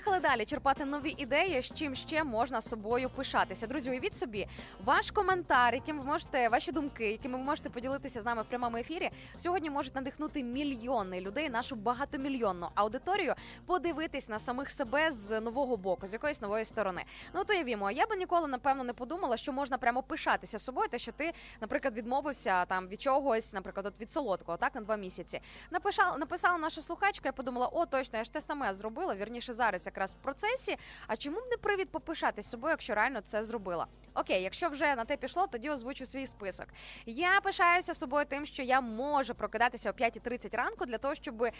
[0.00, 3.66] поїхали далі черпати нові ідеї, з чим ще можна собою пишатися.
[3.66, 4.46] Друзі, уявіть собі,
[4.84, 8.76] ваш коментар, яким ви можете, ваші думки, якими ви можете поділитися з нами в прямому
[8.76, 13.34] ефірі, сьогодні можуть надихнути мільйони людей, нашу багатомільйонну аудиторію,
[13.66, 17.02] подивитись на самих себе з нового боку, з якоїсь нової сторони.
[17.34, 20.98] Ну то уявімо, я би ніколи напевно не подумала, що можна прямо пишатися собою, те,
[20.98, 25.40] що ти, наприклад, відмовився там від чогось, наприклад, от від солодкого, так на два місяці.
[25.70, 29.14] Написала, написала наша слухачка, я подумала, о, точно, я ж те саме зробила.
[29.14, 30.76] Вірніше зараз якраз в процесі.
[31.06, 33.86] А чому б не привід попишатись собою, якщо реально це зробила?
[34.14, 36.66] Окей, якщо вже на те пішло, тоді озвучу свій список.
[37.06, 41.52] Я пишаюся собою тим, що я можу прокидатися о 5.30 ранку для того, щоб е,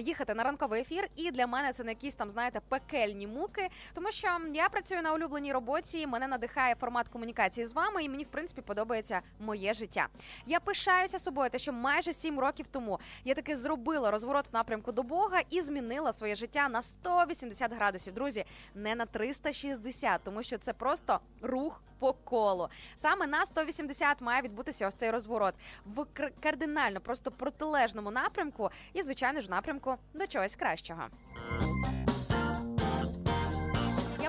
[0.00, 1.08] їхати на ранковий ефір.
[1.16, 5.12] І для мене це не якісь там, знаєте, пекельні муки, тому що я працюю на
[5.12, 6.06] улюбленій роботі.
[6.06, 10.08] Мене надихає формат комунікації з вами, і мені в принципі подобається моє життя.
[10.46, 14.92] Я пишаюся собою, те, що майже 7 років тому я таки зробила розворот в напрямку
[14.92, 18.14] до Бога і змінила своє життя на 180 градусів.
[18.14, 18.44] Друзі,
[18.74, 22.68] не на 360, тому що це просто рух по колу.
[22.96, 25.54] Саме на 180 має відбутися ось цей розворот
[25.86, 26.06] в
[26.40, 31.02] кардинально просто протилежному напрямку, і звичайно ж напрямку до чогось кращого.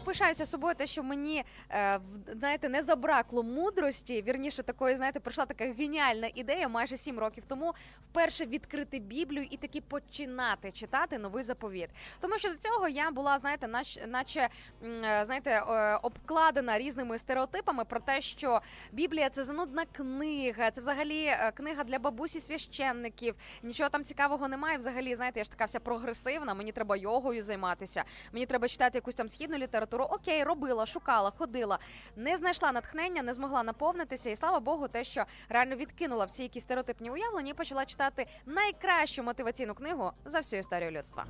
[0.08, 4.22] Пишаюся собою, те, що мені е, знаєте, не забракло мудрості.
[4.22, 7.74] Вірніше, такої, знаєте, прийшла така геніальна ідея майже сім років тому
[8.10, 11.90] вперше відкрити Біблію і таки починати читати новий заповіт.
[12.20, 14.50] Тому що до цього я була, знаєте, нач, наче
[14.84, 15.62] е, знаєте,
[16.02, 22.00] обкладена різними стереотипами про те, що Біблія це занудна книга, це взагалі е, книга для
[22.00, 23.36] бабусі священників.
[23.64, 24.78] Нічого там цікавого немає.
[24.78, 26.54] Взагалі, знаєте, я ж така вся прогресивна.
[26.54, 28.04] Мені треба йогою займатися.
[28.32, 29.97] Мені треба читати якусь там східну літературу.
[30.04, 31.80] Окей, робила, шукала, ходила,
[32.16, 34.30] не знайшла натхнення, не змогла наповнитися.
[34.30, 39.24] І слава Богу, те, що реально відкинула всі якісь стереотипні уявлення і почала читати найкращу
[39.24, 41.26] мотиваційну книгу за всю історію людства.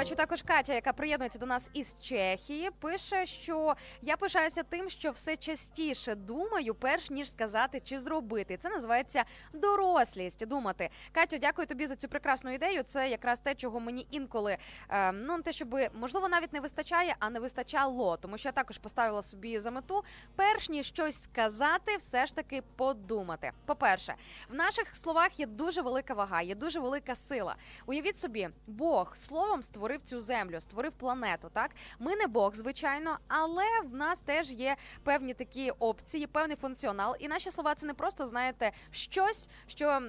[0.00, 5.10] Бачу також Катя, яка приєднується до нас із Чехії, пише, що я пишаюся тим, що
[5.10, 8.56] все частіше думаю, перш ніж сказати чи зробити.
[8.56, 10.46] Це називається дорослість.
[10.46, 10.90] Думати.
[11.12, 12.82] Катю, дякую тобі за цю прекрасну ідею.
[12.82, 14.56] Це якраз те, чого мені інколи
[14.88, 18.16] е, ну те, щоб можливо навіть не вистачає, а не вистачало.
[18.16, 20.04] Тому що я також поставила собі за мету,
[20.36, 23.52] перш ніж щось сказати, все ж таки подумати.
[23.66, 24.14] По-перше,
[24.50, 27.56] в наших словах є дуже велика вага, є дуже велика сила.
[27.86, 31.50] Уявіть собі, Бог словом створив створив цю землю, створив планету.
[31.52, 37.16] Так, ми не Бог, звичайно, але в нас теж є певні такі опції, певний функціонал.
[37.20, 40.00] І наші слова це не просто знаєте щось, що е,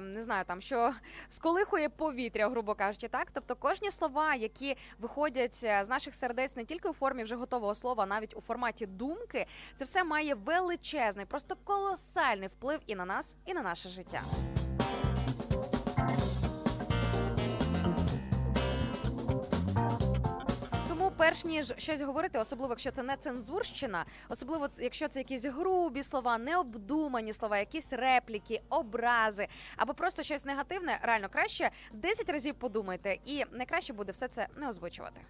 [0.00, 0.92] не знаю, там що
[1.28, 3.28] сколихує повітря, грубо кажучи, так.
[3.32, 7.74] Тобто кожні слова, які виходять е, з наших сердець не тільки у формі вже готового
[7.74, 9.46] слова, навіть у форматі думки,
[9.76, 14.22] це все має величезний, просто колосальний вплив і на нас, і на наше життя.
[21.22, 26.38] Перш ніж щось говорити, особливо якщо це не цензурщина, особливо якщо це якісь грубі слова,
[26.38, 33.44] необдумані слова, якісь репліки, образи або просто щось негативне, реально краще 10 разів подумайте, і
[33.52, 35.20] найкраще буде все це не озвучувати.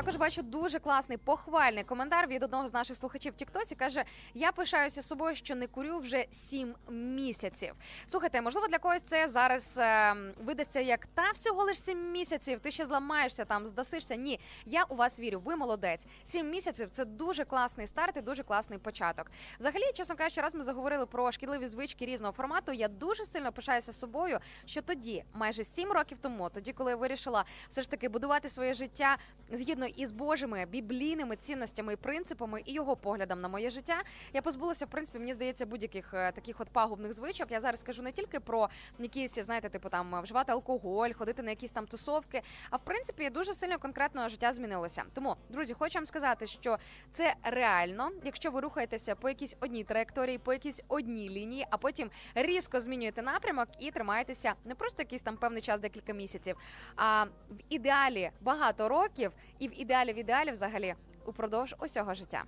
[0.00, 3.74] Також бачу дуже класний похвальний коментар від одного з наших слухачів в Тіктоці.
[3.74, 7.74] каже: Я пишаюся собою, що не курю вже сім місяців.
[8.06, 12.60] Слухайте, можливо, для когось це зараз е, видасться як та всього лиш сім місяців.
[12.60, 14.14] Ти ще зламаєшся там, здасишся.
[14.14, 15.40] Ні, я у вас вірю.
[15.44, 16.06] Ви молодець.
[16.24, 19.30] Сім місяців це дуже класний старт і дуже класний початок.
[19.58, 22.72] Взагалі, чесно кажучи, раз ми заговорили про шкідливі звички різного формату.
[22.72, 27.44] Я дуже сильно пишаюся собою, що тоді, майже сім років тому, тоді, коли я вирішила
[27.68, 29.16] все ж таки будувати своє життя
[29.52, 34.86] згідно із Божими біблійними цінностями і принципами і його поглядом на моє життя, я позбулася,
[34.86, 37.50] в принципі, мені здається, будь-яких е, таких от пагубних звичок.
[37.50, 38.68] Я зараз кажу не тільки про
[38.98, 42.42] якісь, знаєте, типу там вживати алкоголь, ходити на якісь там тусовки.
[42.70, 45.02] А в принципі, дуже сильно конкретно життя змінилося.
[45.14, 46.78] Тому, друзі, хочу вам сказати, що
[47.12, 52.10] це реально, якщо ви рухаєтеся по якійсь одній траєкторії, по якійсь одній лінії, а потім
[52.34, 56.56] різко змінюєте напрямок і тримаєтеся не просто якийсь там певний час, декілька місяців,
[56.96, 62.44] а в ідеалі багато років, і в ідеалі ідеалів ідеалі взагалі упродовж усього життя.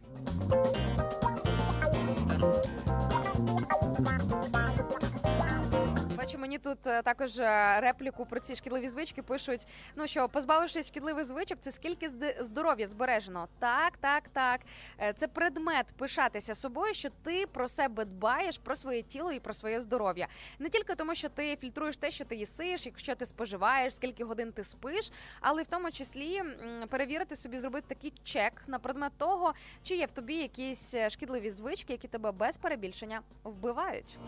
[6.53, 9.66] Мені тут е, також е, репліку про ці шкідливі звички пишуть.
[9.96, 13.48] Ну що, позбавившись шкідливих звичок, це скільки зд- здоров'я збережено?
[13.59, 14.61] Так, так, так.
[15.00, 19.53] Е, Це предмет пишатися собою, що ти про себе дбаєш, про своє тіло і про
[19.55, 20.28] своє здоров'я.
[20.59, 24.53] Не тільки тому, що ти фільтруєш те, що ти їсиш, якщо ти споживаєш, скільки годин
[24.53, 26.42] ти спиш, але в тому числі
[26.90, 31.92] перевірити собі, зробити такий чек на предмет того, чи є в тобі якісь шкідливі звички,
[31.92, 34.18] які тебе без перебільшення вбивають.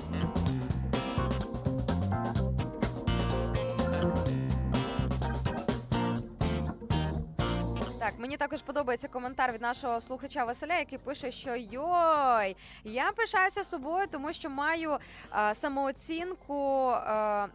[8.05, 13.65] Так, мені також подобається коментар від нашого слухача Василя, який пише, що йой, я пишаюся
[13.65, 14.99] собою, тому що маю
[15.37, 16.91] е, самооцінку.
[16.91, 16.99] Е,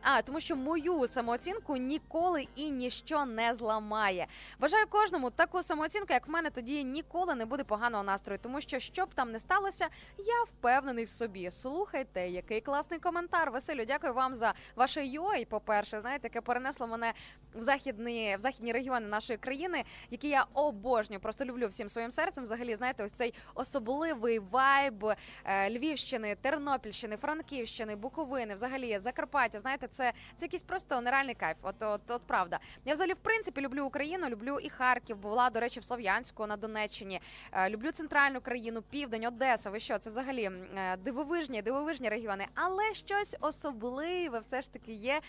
[0.02, 4.28] а тому, що мою самооцінку ніколи і ніщо не зламає.
[4.60, 8.80] Бажаю кожному таку самооцінку, як в мене, тоді ніколи не буде поганого настрою, тому що
[8.80, 9.88] що б там не сталося,
[10.18, 11.52] я впевнений в собі.
[11.52, 13.52] Слухайте, який класний коментар.
[13.52, 15.46] Василю, дякую вам за ваше йой.
[15.46, 17.14] По перше, знаєте, яке перенесло мене
[17.56, 22.44] в західні в західні регіони нашої країни, які я обожнюю, просто люблю всім своїм серцем.
[22.44, 25.06] Взагалі, знаєте, ось цей особливий вайб
[25.46, 29.60] е, Львівщини, Тернопільщини, Франківщини, Буковини, взагалі Закарпаття.
[29.60, 31.58] Знаєте, це, це якийсь просто нереальний кайф.
[31.62, 32.60] От, от, от правда.
[32.86, 35.18] Я взагалі в принципі люблю Україну, люблю і Харків.
[35.18, 37.22] Була до речі в Слов'янську на Донеччині.
[37.52, 39.70] Е, Люблю центральну країну, південь, Одеса.
[39.70, 39.98] Ви що?
[39.98, 45.22] Це взагалі е, дивовижні, дивовижні регіони, але щось особливе все ж таки є.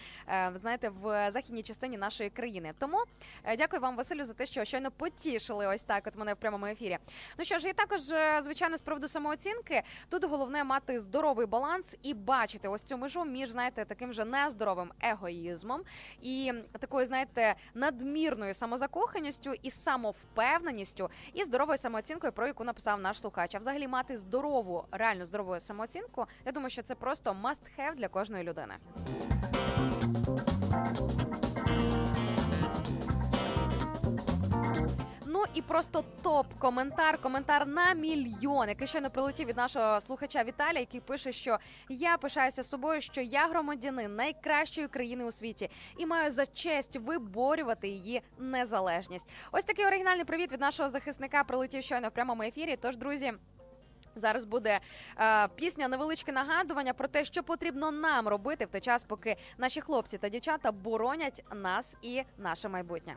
[0.55, 2.73] Знаєте, в західній частині нашої країни.
[2.79, 2.99] Тому
[3.59, 6.07] дякую вам, Василю, за те, що щойно потішили ось так.
[6.07, 6.99] От мене в прямому ефірі.
[7.39, 9.83] Ну що ж, і також е, звичайно з приводу самооцінки.
[10.09, 14.93] Тут головне мати здоровий баланс і бачити ось цю межу між знаєте таким же нездоровим
[15.01, 15.83] егоїзмом
[16.23, 23.55] і такою, знаєте, надмірною самозакоханістю і самовпевненістю, і здоровою самооцінкою, про яку написав наш слухач.
[23.55, 26.27] А взагалі мати здорову, реально здорову самооцінку.
[26.47, 28.75] Я думаю, що це просто must have для кожної людини.
[35.41, 41.01] Ну і просто топ-коментар, коментар на мільйон, який щойно прилетів від нашого слухача Віталія, який
[41.01, 46.47] пише, що я пишаюся собою, що я громадянин найкращої країни у світі і маю за
[46.47, 49.29] честь виборювати її незалежність.
[49.53, 52.79] Ось такий оригінальний привіт від нашого захисника прилетів щойно в прямому ефірі.
[52.83, 53.33] Тож, друзі.
[54.17, 54.81] Зараз буде
[55.19, 59.81] е, пісня невеличке нагадування про те, що потрібно нам робити в той час, поки наші
[59.81, 63.17] хлопці та дівчата боронять нас і наше майбутнє.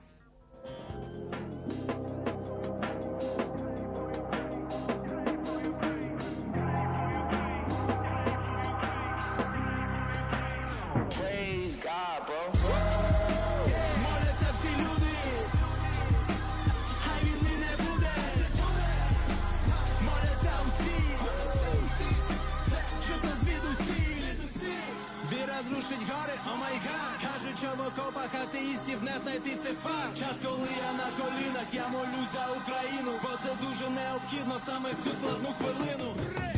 [25.83, 30.37] рушить гори, oh my God Кажуть, що в окопах атеїстів не знайти це факт Час,
[30.43, 35.11] коли я на колінах, я молюсь за Україну, бо це дуже необхідно саме в цю
[35.17, 36.09] складну хвилину.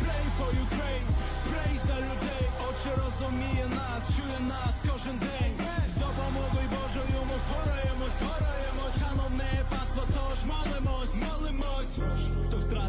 [0.03, 1.07] Pray for Ukraine,
[1.49, 5.53] pray за людей, Отче розуміє нас, чує нас кожен день.
[5.93, 12.34] З допомогою Божою ми впораємось, впораємось, шановне паство, тож молимось, молимось.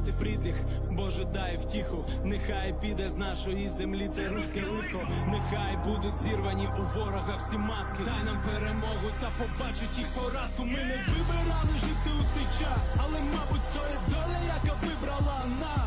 [0.06, 0.54] Втратив рідних,
[0.90, 6.98] Боже дай втіху, нехай піде з нашої землі це руське лихо, нехай будуть зірвані у
[6.98, 7.98] ворога всі маски.
[8.04, 10.64] Дай нам перемогу та побачить їх поразку.
[10.64, 15.85] Ми не вибирали жити у цей час, але мабуть, то є доля, яка вибрала нас.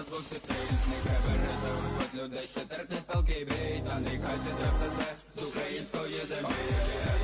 [0.00, 4.68] На звук ти стрільць Нехай береже Господь людей, що терпнять палки бій Та нехай зітре
[4.74, 6.54] все зле з української землі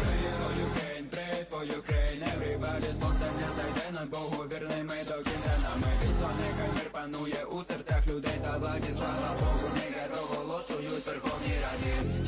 [0.02, 5.14] Pray for Ukraine, pray for Ukraine Everybody, сонце не зайде над Богу вірний ми до
[5.26, 9.66] кінця Нами вічно нехай мир панує у серцях людей та владі Слава Богу,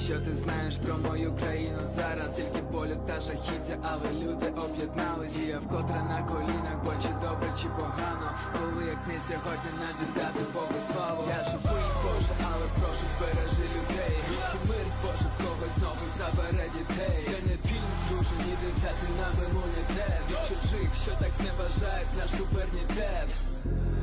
[0.09, 1.79] Що ти знаєш про мою країну.
[1.97, 2.37] Зараз?
[2.37, 7.49] Тільки болю та жахіття, але люди об'єднались І я вкотре на колінах, бо чи добре,
[7.61, 8.29] чи погано.
[8.53, 11.23] Коли як не сьогодні нам віддати Богу славу.
[11.39, 14.15] Я живий, Боже, але прошу збережи людей.
[14.29, 17.19] Вічний мир, Боже, в когось знову забере дітей.
[17.31, 23.29] Це не фільм, друже, ніде взяти нам імунітет Від чужих, що так зневажають наш суверенітет
[23.65, 23.98] не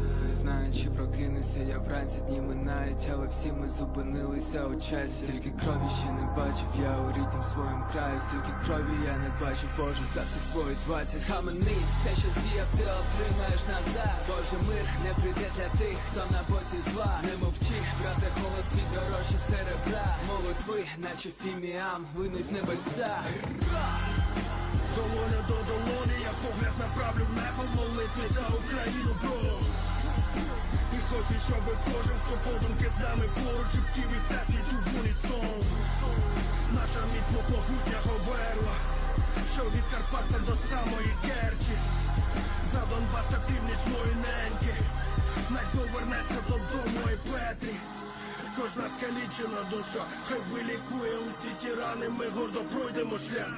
[0.45, 5.19] знаю, чи прокинуся я вранці дні минають, але всі ми зупинилися у часі.
[5.25, 9.69] Стільки крові ще не бачив, я у ріднім своєму краю, стільки крові я не бачив,
[9.77, 11.23] Боже, за всі свої двадцять.
[11.29, 14.19] Хаменись, все, що зіяв, ти отримаєш назад.
[14.29, 17.13] Боже, мир не прийде для тих, хто на боці зла.
[17.27, 20.07] Не мовчи, брате, голос твій дорожче серебра.
[20.29, 23.13] Молитви, наче фіміам, винуть небеса.
[24.95, 29.64] Долоня до долоні, я погляд направлю в небо в молитві за Україну, бро
[31.15, 35.61] хочу, щоб кожен, хто подумки з нами поруч, і все світу в унісон.
[36.77, 38.75] Наша міцно могутня говерла,
[39.53, 41.75] що від Карпата до самої Керчі.
[42.71, 44.75] За Донбас та північ мої неньки.
[45.49, 47.75] Най повернеться додому і Петрі.
[48.57, 53.55] Кожна скалічена душа, хай вилікує усі ті рани, ми гордо пройдемо шлях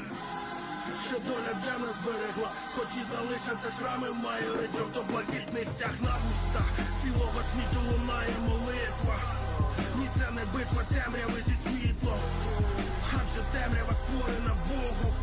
[1.07, 6.13] що доля для нас берегла, хоч і залишаться шрами, має речок, то блакитний стяг на
[6.23, 6.67] вустах
[7.01, 9.17] Цілого світу лунає молитва.
[9.97, 12.19] Ні, це не битва темряви зі світлом.
[13.17, 15.13] Адже темрява створена Богу.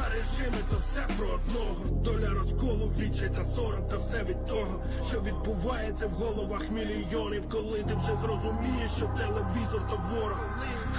[0.00, 1.84] А режими то все про одного.
[2.04, 7.48] Доля розколу, відчай та сором Та все від того, що відбувається в головах мільйонів.
[7.50, 10.40] Коли ти вже зрозумієш, що телевізор то ворог.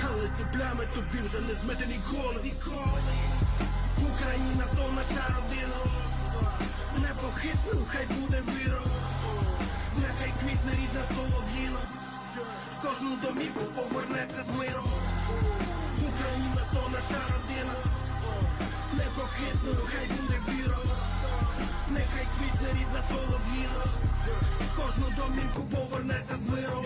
[0.06, 2.36] Але ці плями тобі вже не змити ніколи.
[2.44, 3.00] Ніколи
[4.20, 5.80] Україна то наша родина.
[6.98, 8.82] Непохитним хай буде віра
[9.98, 11.80] Нехай квітне рідна солов'їна.
[12.76, 14.90] В кожну домівку повернеться з миром.
[16.10, 17.76] Україна то наша родина.
[18.94, 20.78] Непохитною хай буде віра
[21.90, 23.84] Нехай квітне рідна солов'їна.
[24.60, 26.86] В кожну домівку повернеться з миром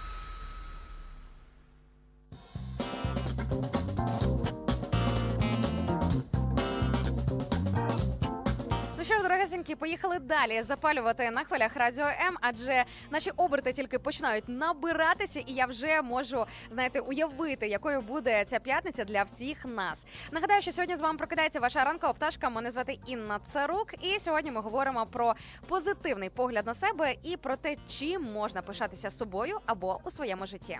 [9.31, 15.53] Дорогесенькі, поїхали далі запалювати на хвилях радіо М, адже наші оберти тільки починають набиратися, і
[15.53, 20.05] я вже можу знаєте, уявити, якою буде ця п'ятниця для всіх нас.
[20.31, 22.49] Нагадаю, що сьогодні з вами прокидається ваша ранкова пташка.
[22.49, 23.93] Мене звати Інна Царук.
[24.03, 25.35] І сьогодні ми говоримо про
[25.67, 30.79] позитивний погляд на себе і про те, чим можна пишатися собою або у своєму житті.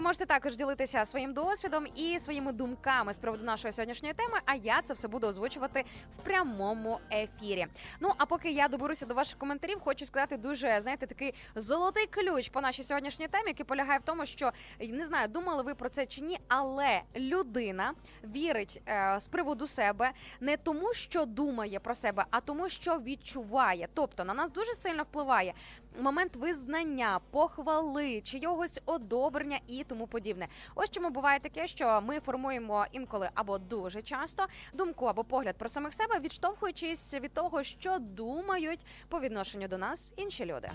[0.00, 4.38] Ви можете також ділитися своїм досвідом і своїми думками з приводу нашої сьогоднішньої теми.
[4.44, 5.84] А я це все буду озвучувати
[6.18, 7.66] в прямому ефірі.
[8.00, 12.48] Ну а поки я доберуся до ваших коментарів, хочу сказати дуже знаєте такий золотий ключ
[12.48, 16.06] по нашій сьогоднішній темі, який полягає в тому, що не знаю, думали ви про це
[16.06, 17.94] чи ні, але людина
[18.24, 23.88] вірить е, з приводу себе не тому, що думає про себе, а тому, що відчуває.
[23.94, 25.54] Тобто на нас дуже сильно впливає
[26.00, 30.48] момент визнання, похвали, чийогось одобрення і тому подібне.
[30.74, 35.68] Ось чому буває таке, що ми формуємо інколи або дуже часто думку або погляд про
[35.68, 40.68] самих себе, відштовхуючись від того, що думають по відношенню до нас інші люди.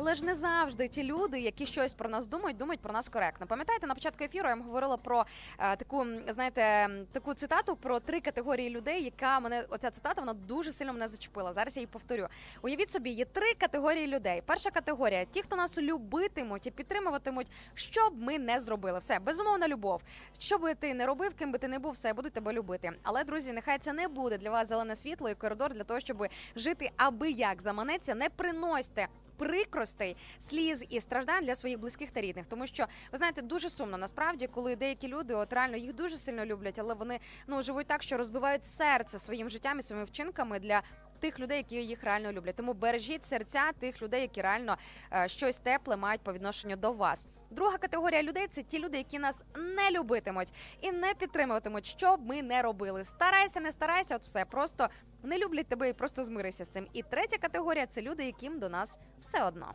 [0.00, 3.46] Але ж не завжди ті люди, які щось про нас думають, думають про нас коректно.
[3.46, 5.24] Пам'ятаєте, на початку ефіру я вам говорила про
[5.58, 10.72] е, таку, знаєте, таку цитату про три категорії людей, яка мене оця цитата вона дуже
[10.72, 11.52] сильно мене зачепила.
[11.52, 12.28] Зараз я її повторю.
[12.62, 14.42] Уявіть собі, є три категорії людей.
[14.46, 18.98] Перша категорія ті, хто нас любитимуть і підтримуватимуть, що б ми не зробили.
[18.98, 20.02] Все безумовна любов.
[20.38, 22.92] Що би ти не робив, ким би ти не був, все будуть тебе любити.
[23.02, 26.26] Але друзі, нехай це не буде для вас зелене світло і коридор для того, щоб
[26.56, 28.14] жити аби як заманеться.
[28.14, 29.08] Не приносьте
[29.38, 32.46] прикростей, сліз і страждань для своїх близьких та рідних.
[32.46, 36.44] Тому що ви знаєте, дуже сумно насправді, коли деякі люди, от реально їх дуже сильно
[36.44, 40.82] люблять, але вони ну живуть так, що розбивають серце своїм життям і своїми вчинками для.
[41.20, 44.76] Тих людей, які їх реально люблять, тому бережіть серця тих людей, які реально
[45.12, 47.26] е, щось тепле мають по відношенню до вас.
[47.50, 52.26] Друга категорія людей це ті люди, які нас не любитимуть і не підтримуватимуть, що б
[52.26, 53.04] ми не робили.
[53.04, 54.88] Старайся, не старайся, от все просто
[55.22, 56.86] не люблять тебе і просто змирися з цим.
[56.92, 59.74] І третя категорія це люди, яким до нас все одно.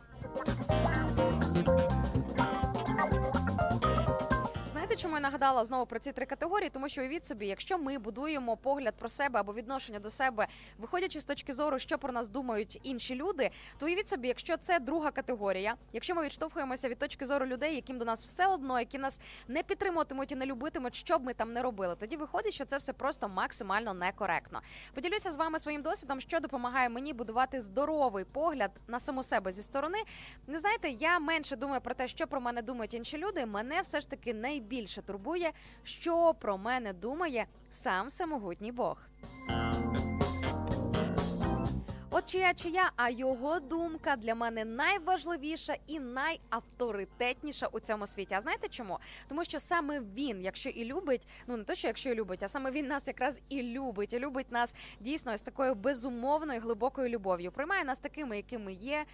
[4.94, 6.70] Знаєте, чому я нагадала знову про ці три категорії?
[6.70, 10.46] Тому що уявіть собі, якщо ми будуємо погляд про себе або відношення до себе,
[10.78, 14.80] виходячи з точки зору, що про нас думають інші люди, то уявіть собі, якщо це
[14.80, 18.98] друга категорія, якщо ми відштовхуємося від точки зору людей, яким до нас все одно, які
[18.98, 22.64] нас не підтримуватимуть і не любитимуть, що б ми там не робили, тоді виходить, що
[22.64, 24.60] це все просто максимально некоректно.
[24.94, 29.62] Поділюся з вами своїм досвідом, що допомагає мені будувати здоровий погляд на саму себе зі
[29.62, 29.98] сторони.
[30.46, 33.46] Не знаєте, я менше думаю про те, що про мене думають інші люди.
[33.46, 35.52] Мене все ж таки найбільше турбує,
[35.84, 38.96] що про мене думає сам самогутній Бог.
[42.16, 48.34] От чия чия, а його думка для мене найважливіша і найавторитетніша у цьому світі.
[48.34, 48.98] А знаєте чому?
[49.28, 52.48] Тому що саме він, якщо і любить, ну не то, що якщо і любить, а
[52.48, 57.52] саме він нас якраз і любить, і любить нас дійсно з такою безумовною глибокою любов'ю.
[57.52, 59.04] Приймає нас такими, якими є.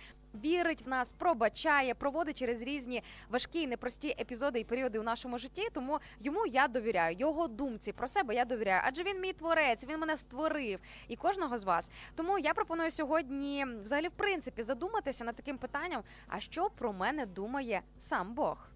[0.44, 5.38] Вірить в нас, пробачає, проводить через різні важкі і непрості епізоди і періоди у нашому
[5.38, 5.68] житті.
[5.72, 7.16] Тому йому я довіряю.
[7.18, 8.82] Його думці про себе я довіряю.
[8.84, 11.90] Адже він мій творець, він мене створив і кожного з вас.
[12.14, 17.26] Тому я пропоную сьогодні, взагалі, в принципі, задуматися над таким питанням: а що про мене
[17.26, 18.68] думає сам Бог?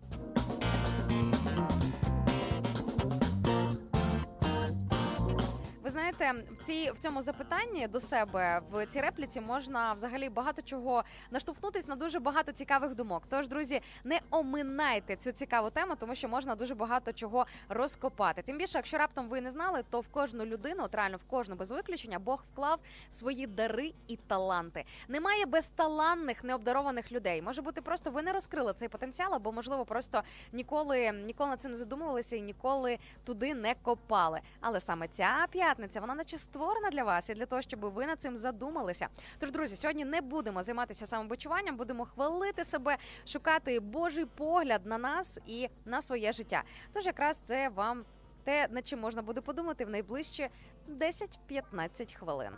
[5.95, 11.05] Знаєте, в цій в цьому запитанні до себе в цій репліці можна взагалі багато чого
[11.31, 13.23] наштовхнутись на дуже багато цікавих думок.
[13.31, 18.43] Тож, друзі, не оминайте цю цікаву тему, тому що можна дуже багато чого розкопати.
[18.43, 21.57] Тим більше, якщо раптом ви не знали, то в кожну людину, от реально в кожну
[21.57, 22.81] без виключення, Бог вклав
[23.11, 24.85] свої дари і таланти.
[25.09, 27.43] Немає безталанних, необдарованих людей.
[27.43, 30.23] Може бути, просто ви не розкрили цей потенціал, або можливо просто
[30.53, 34.41] ніколи ніколи над цим не задумувалися і ніколи туди не копали.
[34.61, 38.21] Але саме ця п'ятниця, вона наче створена для вас і для того, щоб ви над
[38.21, 39.09] цим задумалися.
[39.39, 45.39] Тож, друзі, сьогодні не будемо займатися самобочуванням, будемо хвалити себе, шукати Божий погляд на нас
[45.47, 46.63] і на своє життя.
[46.93, 48.05] Тож якраз це вам.
[48.45, 50.49] Те, над чим можна буде подумати в найближчі
[50.89, 52.53] 10-15 хвилин.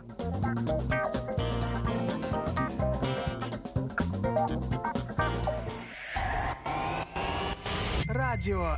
[8.09, 8.77] Радіо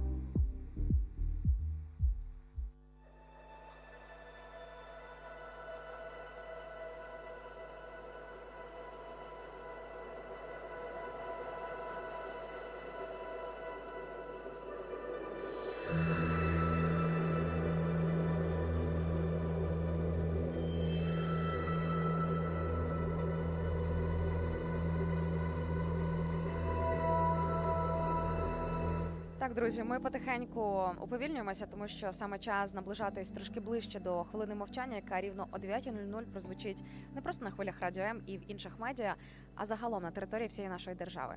[29.61, 35.21] Друзі, ми потихеньку уповільнюємося, тому що саме час наближатись трошки ближче до хвилини мовчання, яка
[35.21, 36.83] рівно о 9.00 прозвучить
[37.15, 39.15] не просто на хвилях радіо М і в інших медіа,
[39.61, 41.35] а загалом на території всієї нашої держави.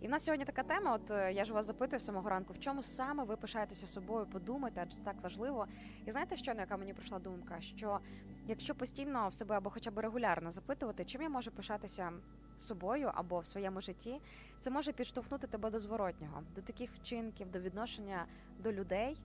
[0.00, 0.94] І в нас сьогодні така тема.
[0.94, 4.80] От е, я ж вас запитую самого ранку, в чому саме ви пишаєтеся собою, подумайте,
[4.82, 5.66] адже так важливо.
[6.06, 7.60] І знаєте, що на яка мені прийшла думка?
[7.60, 8.00] Що
[8.46, 12.12] якщо постійно в себе або хоча б регулярно запитувати, чим я можу пишатися
[12.58, 14.20] собою або в своєму житті,
[14.60, 18.26] це може підштовхнути тебе до зворотнього, до таких вчинків, до відношення
[18.58, 19.16] до людей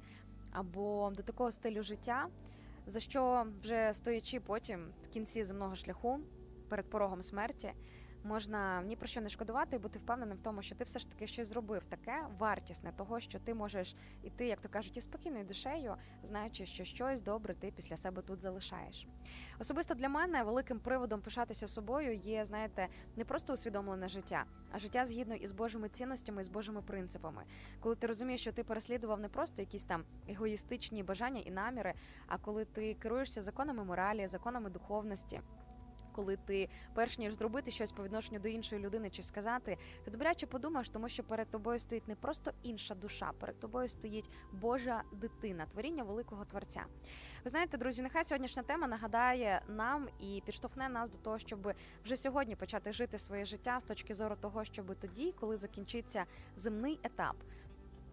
[0.51, 2.27] або до такого стилю життя,
[2.87, 6.19] за що вже стоячи потім в кінці земного шляху
[6.69, 7.73] перед порогом смерті.
[8.23, 11.09] Можна ні про що не шкодувати і бути впевненим в тому, що ти все ж
[11.09, 15.45] таки щось зробив таке вартісне того, що ти можеш іти, як то кажуть, із спокійною
[15.45, 19.07] душею, знаючи, що щось добре ти після себе тут залишаєш.
[19.59, 25.05] Особисто для мене великим приводом пишатися собою є, знаєте, не просто усвідомлене життя, а життя
[25.05, 27.43] згідно із Божими цінностями і з Божими принципами.
[27.79, 31.93] Коли ти розумієш, що ти переслідував не просто якісь там егоїстичні бажання і наміри,
[32.27, 35.41] а коли ти керуєшся законами моралі, законами духовності.
[36.11, 40.47] Коли ти, перш ніж зробити щось по відношенню до іншої людини чи сказати, ти добряче
[40.47, 45.65] подумаєш, тому що перед тобою стоїть не просто інша душа, перед тобою стоїть Божа дитина,
[45.65, 46.85] творіння великого творця.
[47.43, 52.17] Ви знаєте, друзі, нехай сьогоднішня тема нагадає нам і підштовхне нас до того, щоб вже
[52.17, 57.35] сьогодні почати жити своє життя з точки зору того, щоб тоді, коли закінчиться земний етап,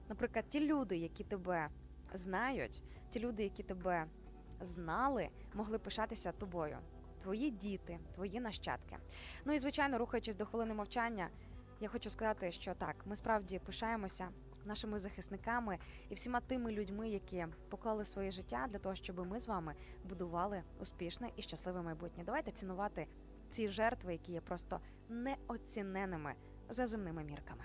[0.08, 1.68] наприклад, ті люди, які тебе
[2.14, 4.06] знають, ті люди, які тебе
[4.60, 6.78] знали, могли пишатися тобою.
[7.22, 8.96] Твої діти, твої нащадки.
[9.44, 11.28] Ну і звичайно, рухаючись до хвилини мовчання,
[11.80, 14.28] я хочу сказати, що так, ми справді пишаємося
[14.64, 19.48] нашими захисниками і всіма тими людьми, які поклали своє життя для того, щоб ми з
[19.48, 22.22] вами будували успішне і щасливе майбутнє.
[22.26, 23.06] Давайте цінувати
[23.50, 26.34] ці жертви, які є просто неоціненими
[26.68, 27.64] за земними мірками.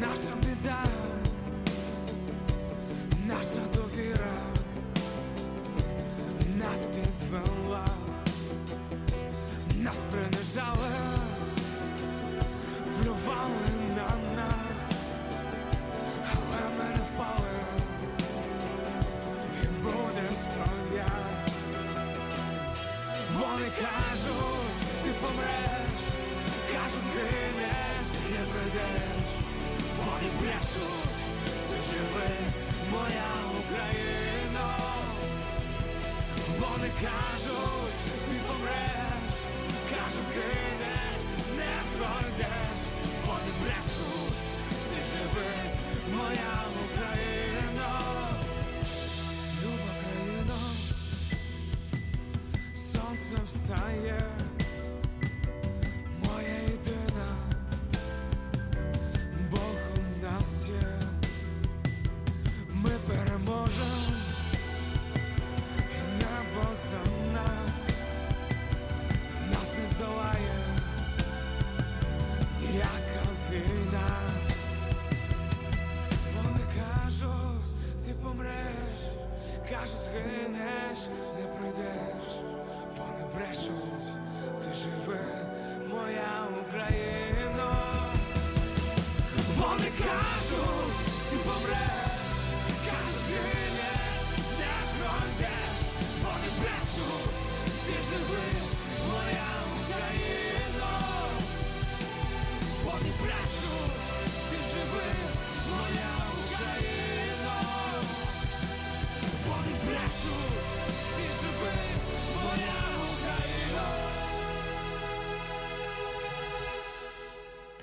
[0.00, 0.47] наша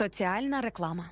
[0.00, 1.04] Соціальна реклама.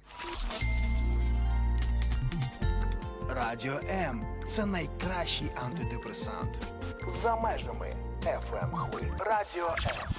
[3.29, 6.73] Радіо М це найкращий антидепресант.
[7.09, 7.93] За межами
[8.25, 9.13] FM хвилі.
[9.19, 10.11] Радіо М.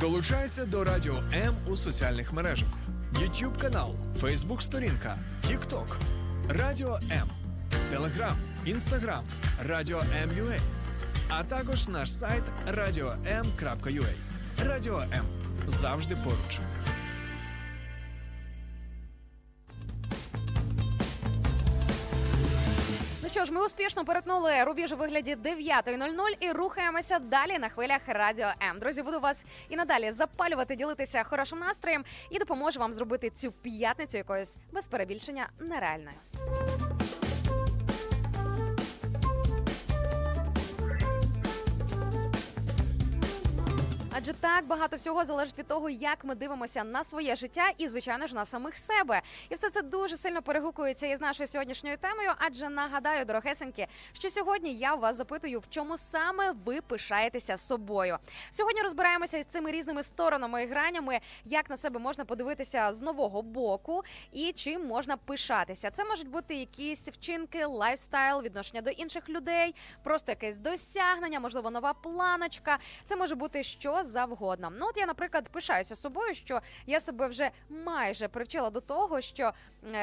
[0.00, 2.68] Долучайся до Радіо М у соціальних мережах:
[3.12, 5.96] YouTube канал, Facebook сторінка, TikTok,
[6.48, 7.28] Радіо М,
[7.90, 9.24] Телеграм, Інстаграм,
[9.68, 10.58] Радіо М.Ua,
[11.28, 14.14] а також наш сайт radio.m.ua.
[14.68, 15.24] Радіо М
[15.66, 16.60] завжди поруч.
[23.22, 28.00] Ну що ж, ми успішно перетнули рубіж у вигляді 9.00 і рухаємося далі на хвилях
[28.06, 28.78] Радіо М.
[28.78, 34.16] Друзі, буду вас і надалі запалювати, ділитися хорошим настроєм і допоможу вам зробити цю п'ятницю
[34.18, 36.16] якоюсь без перебільшення нереальною.
[44.24, 48.26] Адже так багато всього залежить від того, як ми дивимося на своє життя і, звичайно
[48.26, 49.22] ж, на самих себе.
[49.48, 52.32] І все це дуже сильно перегукується із нашою сьогоднішньою темою.
[52.38, 58.18] Адже нагадаю, дорогесеньки, що сьогодні я вас запитую, в чому саме ви пишаєтеся собою.
[58.50, 63.42] Сьогодні розбираємося із цими різними сторонами і гранями, як на себе можна подивитися з нового
[63.42, 64.02] боку
[64.32, 65.90] і чим можна пишатися.
[65.90, 71.92] Це можуть бути якісь вчинки, lifestyle, відношення до інших людей, просто якесь досягнення, можливо, нова
[71.92, 72.78] планочка.
[73.04, 74.70] Це може бути що завгодно.
[74.78, 79.52] Ну от я, наприклад, пишаюся собою, що я себе вже майже привчила до того, що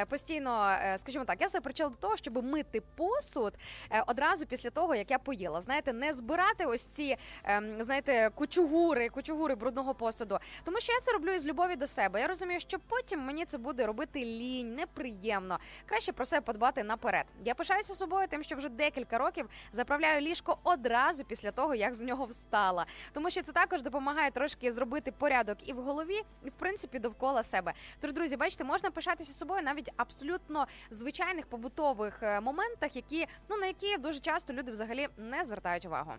[0.10, 3.54] постійно, е, скажімо так, я себе привчила до того, щоб мити посуд
[3.92, 5.62] е, одразу після того, як я поїла.
[5.62, 10.40] Знаєте, не збирати ось ці ем, знаєте, кучугури, кучугури брудного посуду.
[10.64, 12.22] Тому що я це роблю із любові до себе.
[12.22, 15.60] Я розумію, що потім мені це буде робити лінь, неприємно.
[15.86, 17.26] Краще про себе подбати наперед.
[17.46, 22.02] Я пишаюся собою, тим, що вже декілька років заправляю ліжко одразу після того, як з
[22.02, 22.86] нього встала.
[23.14, 27.44] Тому що це також допомагає трошки зробити порядок і в голові, і в принципі довкола
[27.44, 27.74] себе.
[28.00, 33.66] Тож, друзі, бачите, можна пишатися собою навіть абсолютно звичайних побутових е, моментах, які ну на
[33.66, 36.14] які дуже часто люди взагалі не звертають увагу.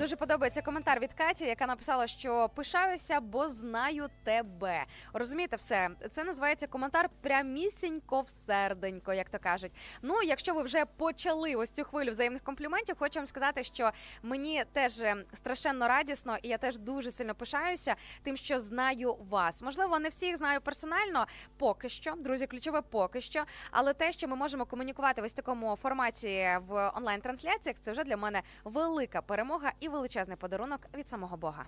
[0.00, 4.84] Дуже подобається коментар від Каті, яка написала, що пишаюся, бо знаю тебе.
[5.12, 9.72] Розумієте, все це називається коментар прямісінько в серденько, як то кажуть.
[10.02, 13.90] Ну, якщо ви вже почали ось цю хвилю взаємних компліментів, хочу вам сказати, що
[14.22, 19.62] мені теж е, страшенно радісно, і я теж дуже сильно пишаюся тим, що знаю вас.
[19.62, 21.26] Можливо, не всіх знаю персонально,
[21.58, 23.44] поки що, друзі, ключове поки що.
[23.70, 28.16] Але те, що ми можемо комунікувати в ось такому форматі в онлайн-трансляціях, це вже для
[28.16, 31.64] мене велика перемога і величезний подарунок від самого Бога.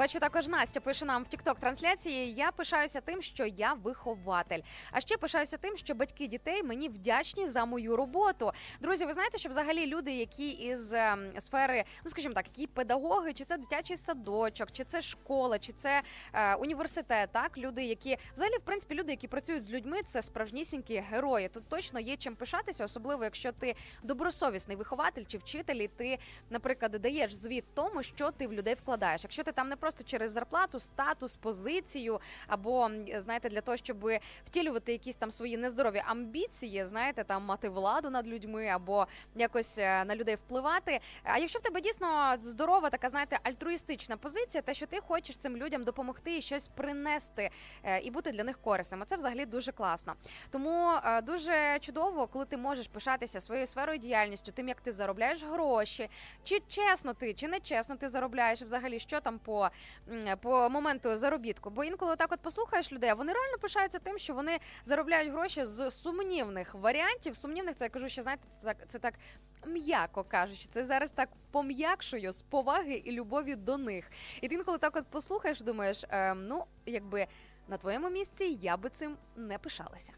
[0.00, 2.34] Бачу, також Настя пише нам в тікток трансляції.
[2.34, 4.60] Я пишаюся тим, що я вихователь.
[4.92, 8.52] А ще пишаюся тим, що батьки дітей мені вдячні за мою роботу.
[8.80, 13.32] Друзі, ви знаєте, що взагалі люди, які із ем, сфери, ну скажімо так, які педагоги,
[13.32, 18.56] чи це дитячий садочок, чи це школа, чи це е, університет, так люди, які взагалі,
[18.56, 21.48] в принципі, люди, які працюють з людьми, це справжнісінькі герої.
[21.48, 26.18] Тут точно є чим пишатися, особливо якщо ти добросовісний вихователь чи вчитель, і ти,
[26.50, 29.24] наприклад, даєш звіт тому, що ти в людей вкладаєш.
[29.24, 34.10] Якщо ти там не просто через зарплату, статус, позицію, або знаєте, для того, щоб
[34.44, 40.04] втілювати якісь там свої нездорові амбіції, знаєте, там мати владу над людьми або якось е,
[40.04, 41.00] на людей впливати.
[41.22, 45.56] А якщо в тебе дійсно здорова, така знаєте, альтруїстична позиція, те, що ти хочеш цим
[45.56, 47.50] людям допомогти і щось принести
[47.82, 50.14] е, і бути для них корисним, а це взагалі дуже класно.
[50.50, 55.44] Тому е, дуже чудово, коли ти можеш пишатися своєю сферою діяльністю, тим як ти заробляєш
[55.44, 56.08] гроші,
[56.44, 59.70] чи чесно ти, чи не чесно ти заробляєш взагалі, що там по,
[60.40, 61.70] по моменту заробітку.
[61.70, 65.90] Бо інколи так от послухаєш людей, вони реально пишаються тим, що вони заробляють гроші з
[65.90, 67.36] сумнівних варіантів.
[67.36, 69.14] Сумнівних це я кажу, що знаєте, так це так.
[69.66, 74.10] М'яко кажучи, це зараз так пом'якшую з поваги і любові до них.
[74.40, 77.26] І ти інколи так от послухаєш, думаєш, ем, ну якби
[77.68, 80.12] на твоєму місці я би цим не пишалася.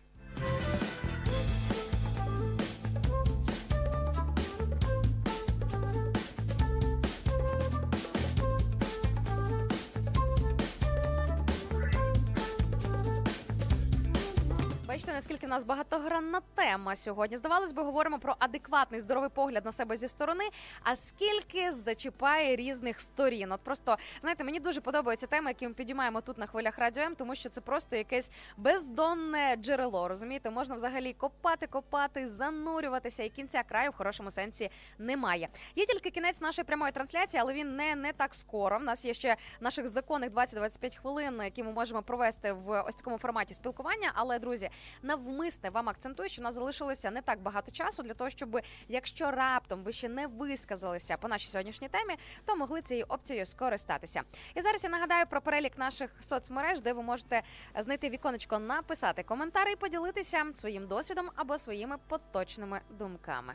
[14.93, 17.37] Бачите, наскільки в нас багатогранна тема сьогодні.
[17.37, 20.45] Здавалось би, говоримо про адекватний здоровий погляд на себе зі сторони.
[20.83, 23.53] А скільки зачіпає різних сторін?
[23.53, 27.15] От просто знаєте, мені дуже подобається тема, яку ми підіймаємо тут на хвилях радіо М,
[27.15, 30.09] тому що це просто якесь бездонне джерело.
[30.09, 35.49] Розумієте, можна взагалі копати, копати, занурюватися, і кінця краю в хорошому сенсі немає.
[35.77, 38.77] Є тільки кінець нашої прямої трансляції, але він не, не так скоро.
[38.77, 43.19] У нас є ще наших законних 20-25 хвилин, які ми можемо провести в ось такому
[43.19, 44.13] форматі спілкування.
[44.15, 44.71] Але друзі,
[45.03, 49.31] навмисне вам акцентую, що в нас залишилося не так багато часу для того, щоб якщо
[49.31, 54.23] раптом ви ще не висказалися по нашій сьогоднішній темі, то могли цією опцією скористатися.
[54.55, 57.43] І зараз я нагадаю про перелік наших соцмереж, де ви можете
[57.79, 63.55] знайти віконечко, написати коментар і поділитися своїм досвідом або своїми поточними думками.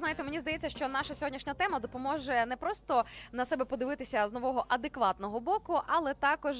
[0.00, 4.64] Знаєте, мені здається, що наша сьогоднішня тема допоможе не просто на себе подивитися з нового
[4.68, 6.56] адекватного боку, але також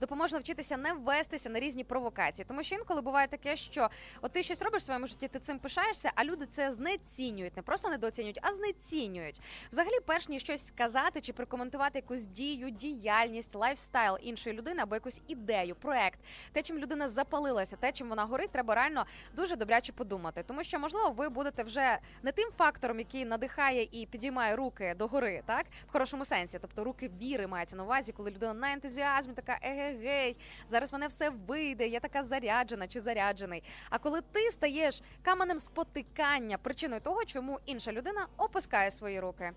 [0.00, 2.46] допоможе навчитися не вестися на різні провокації.
[2.48, 3.88] Тому що інколи буває таке, що
[4.20, 7.62] от ти щось робиш в своєму житті, ти цим пишаєшся, а люди це знецінюють, не
[7.62, 9.40] просто недооцінюють, а знецінюють.
[9.72, 15.22] Взагалі, перш ніж щось сказати чи прокоментувати якусь дію, діяльність, lifestyle іншої людини або якусь
[15.28, 16.20] ідею, проект,
[16.52, 20.44] те, чим людина запалилася, те, чим вона горить, треба реально дуже добряче подумати.
[20.46, 22.48] Тому що, можливо, ви будете вже не тим
[22.82, 27.46] фактором, який надихає і підіймає руки до гори, так в хорошому сенсі, тобто руки віри
[27.46, 30.36] мається на увазі, коли людина на ентузіазмі, така егегей,
[30.68, 33.62] зараз мене все вийде, я така заряджена чи заряджений.
[33.90, 39.52] А коли ти стаєш каменем спотикання, причиною того, чому інша людина опускає свої руки.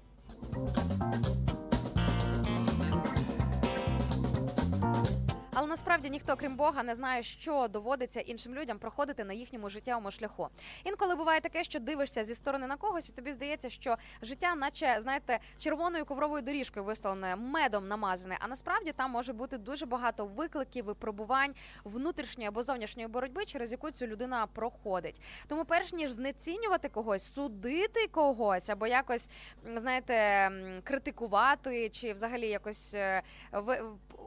[5.58, 10.12] Але насправді ніхто, крім Бога, не знає, що доводиться іншим людям проходити на їхньому життєвому
[10.12, 10.50] шляху.
[10.84, 14.98] Інколи буває таке, що дивишся зі сторони на когось, і тобі здається, що життя, наче
[15.02, 18.38] знаєте, червоною ковровою доріжкою виставлене, медом намазане.
[18.40, 23.92] А насправді там може бути дуже багато викликів, випробувань внутрішньої або зовнішньої боротьби, через яку
[23.92, 25.22] цю людина проходить.
[25.48, 29.30] Тому, перш ніж знецінювати когось, судити когось або якось
[29.76, 30.52] знаєте,
[30.84, 33.22] критикувати чи взагалі якось е,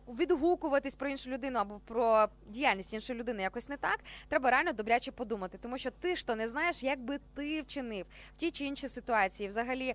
[0.08, 5.12] відгукуватись про іншу людину або про діяльність іншої людини якось не так, треба реально добряче
[5.12, 8.88] подумати, тому що ти ж не знаєш, як би ти вчинив в тій чи іншій
[8.88, 9.48] ситуації.
[9.48, 9.94] Взагалі,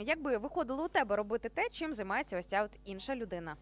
[0.00, 3.56] як би виходило у тебе робити те, чим займається ось ця от інша людина.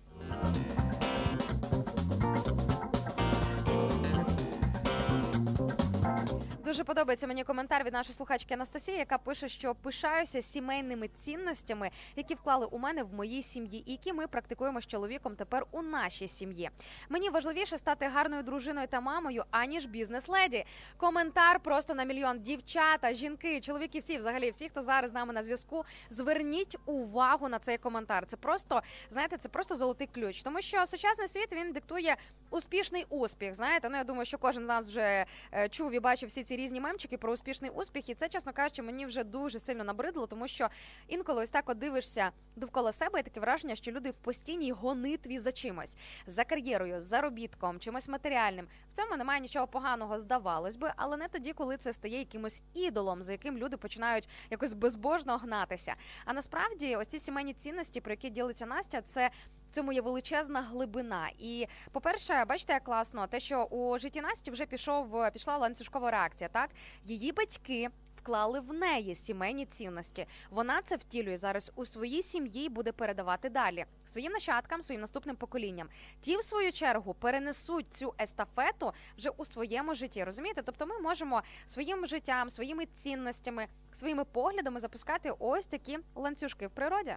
[6.73, 12.35] Дуже подобається мені коментар від нашої слухачки Анастасії, яка пише, що пишаюся сімейними цінностями, які
[12.35, 16.29] вклали у мене в моїй сім'ї, і які ми практикуємо з чоловіком тепер у нашій
[16.29, 16.71] сім'ї.
[17.09, 20.65] Мені важливіше стати гарною дружиною та мамою, аніж бізнес-леді.
[20.97, 22.41] Коментар просто на мільйон.
[22.41, 27.59] Дівчата, жінки, чоловіки, всі взагалі, всі, хто зараз з нами на зв'язку, зверніть увагу на
[27.59, 28.27] цей коментар.
[28.27, 32.17] Це просто знаєте, це просто золотий ключ, тому що сучасний світ він диктує
[32.51, 33.55] успішний успіх.
[33.55, 36.57] Знаєте, ну я думаю, що кожен з нас вже е, чув і бачив всі ці
[36.63, 40.49] різні мемчики про успішний успіх, і це, чесно кажучи, мені вже дуже сильно набридло, тому
[40.49, 40.69] що
[41.09, 45.39] інколи ось так от дивишся довкола себе, і таке враження, що люди в постійній гонитві
[45.39, 48.67] за чимось, за кар'єрою, заробітком, чимось матеріальним.
[48.93, 53.23] В цьому немає нічого поганого, здавалось би, але не тоді, коли це стає якимось ідолом,
[53.23, 55.95] за яким люди починають якось безбожно гнатися.
[56.25, 59.31] А насправді, ось ці сімейні цінності, про які ділиться Настя, це
[59.73, 61.31] цьому є величезна глибина.
[61.39, 66.49] І по-перше, бачите, як класно, те, що у житті Насті вже пішов пішла ланцюжкова реакція.
[66.49, 66.71] Так
[67.05, 67.89] її батьки.
[68.17, 70.27] Вклали в неї сімейні цінності.
[70.51, 75.37] Вона це втілює зараз у своїй сім'ї і буде передавати далі своїм нащадкам, своїм наступним
[75.37, 75.89] поколінням.
[76.21, 80.25] Ті, в свою чергу, перенесуть цю естафету вже у своєму житті.
[80.25, 80.63] Розумієте?
[80.63, 87.17] Тобто, ми можемо своїм життям, своїми цінностями, своїми поглядами запускати ось такі ланцюжки в природі.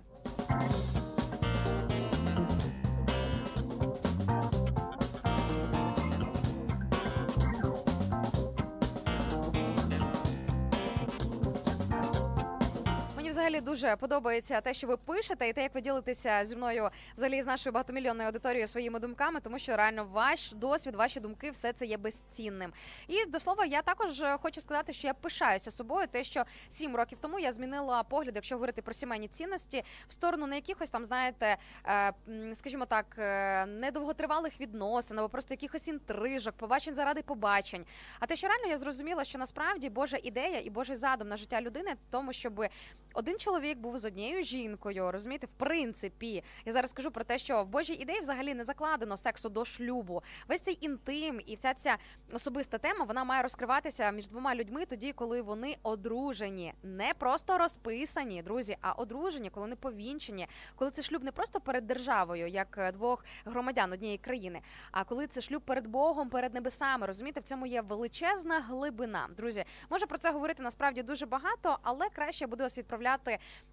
[13.45, 17.43] Взагалі дуже подобається те, що ви пишете, і те, як ви ділитеся зі мною взагалі
[17.43, 21.85] з нашою багатомільйонною аудиторією своїми думками, тому що реально ваш досвід, ваші думки, все це
[21.85, 22.73] є безцінним.
[23.07, 26.95] І до слова, я також е, хочу сказати, що я пишаюся собою, те, що сім
[26.95, 31.05] років тому я змінила погляд, якщо говорити про сімейні цінності, в сторону не якихось там,
[31.05, 31.57] знаєте,
[31.87, 32.13] е,
[32.53, 37.85] скажімо так, е, недовготривалих відносин або просто якихось інтрижок, побачень заради побачень.
[38.19, 41.61] А те, що реально я зрозуміла, що насправді Божа ідея і Божий задум на життя
[41.61, 42.65] людини в тому, щоб
[43.13, 47.63] один чоловік був з однією жінкою, розумієте, в принципі, я зараз скажу про те, що
[47.63, 50.23] в Божій ідеї взагалі не закладено сексу до шлюбу.
[50.47, 51.97] Весь цей інтим і вся ця
[52.33, 58.43] особиста тема вона має розкриватися між двома людьми тоді, коли вони одружені, не просто розписані,
[58.43, 62.91] друзі, а одружені, коли вони повінчені, коли це шлюб не просто перед державою, як е,
[62.91, 67.07] двох громадян однієї країни, а коли це шлюб перед Богом, перед небесами.
[67.07, 69.27] Розумієте, в цьому є величезна глибина.
[69.37, 73.24] Друзі, може про це говорити насправді дуже багато, але краще я буду вас відправляти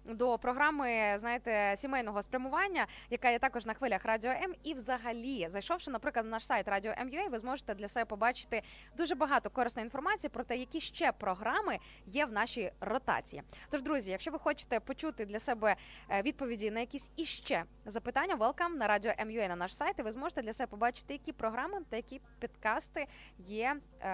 [0.05, 4.53] до програми, знаєте, сімейного спрямування, яка є також на хвилях Радіо М.
[4.63, 8.61] І взагалі, зайшовши, наприклад, на наш сайт Радіо М.Ua, ви зможете для себе побачити
[8.97, 13.43] дуже багато корисної інформації про те, які ще програми є в нашій ротації.
[13.69, 15.75] Тож, друзі, якщо ви хочете почути для себе
[16.09, 19.99] е, відповіді на якісь іще запитання, welcome на Радіо М.Ua на наш сайт.
[19.99, 23.07] І ви зможете для себе побачити, які програми та які підкасти
[23.37, 24.09] є е,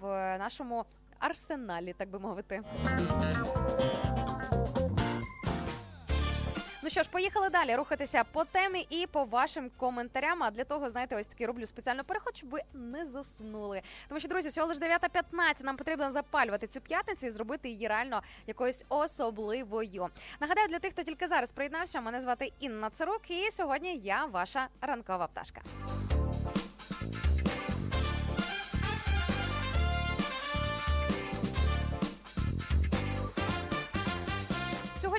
[0.00, 0.84] в нашому
[1.18, 2.62] арсеналі, так би мовити.
[6.88, 10.42] Ну що ж, поїхали далі рухатися по темі і по вашим коментарям.
[10.42, 13.82] А для того, знаєте, ось такий роблю спеціально переход, щоб ви не заснули.
[14.08, 18.22] Тому що, друзі, всього лише 9.15, Нам потрібно запалювати цю п'ятницю і зробити її реально
[18.46, 20.08] якоюсь особливою.
[20.40, 24.68] Нагадаю, для тих, хто тільки зараз приєднався, мене звати Інна Цирук, і сьогодні я ваша
[24.80, 25.60] ранкова пташка.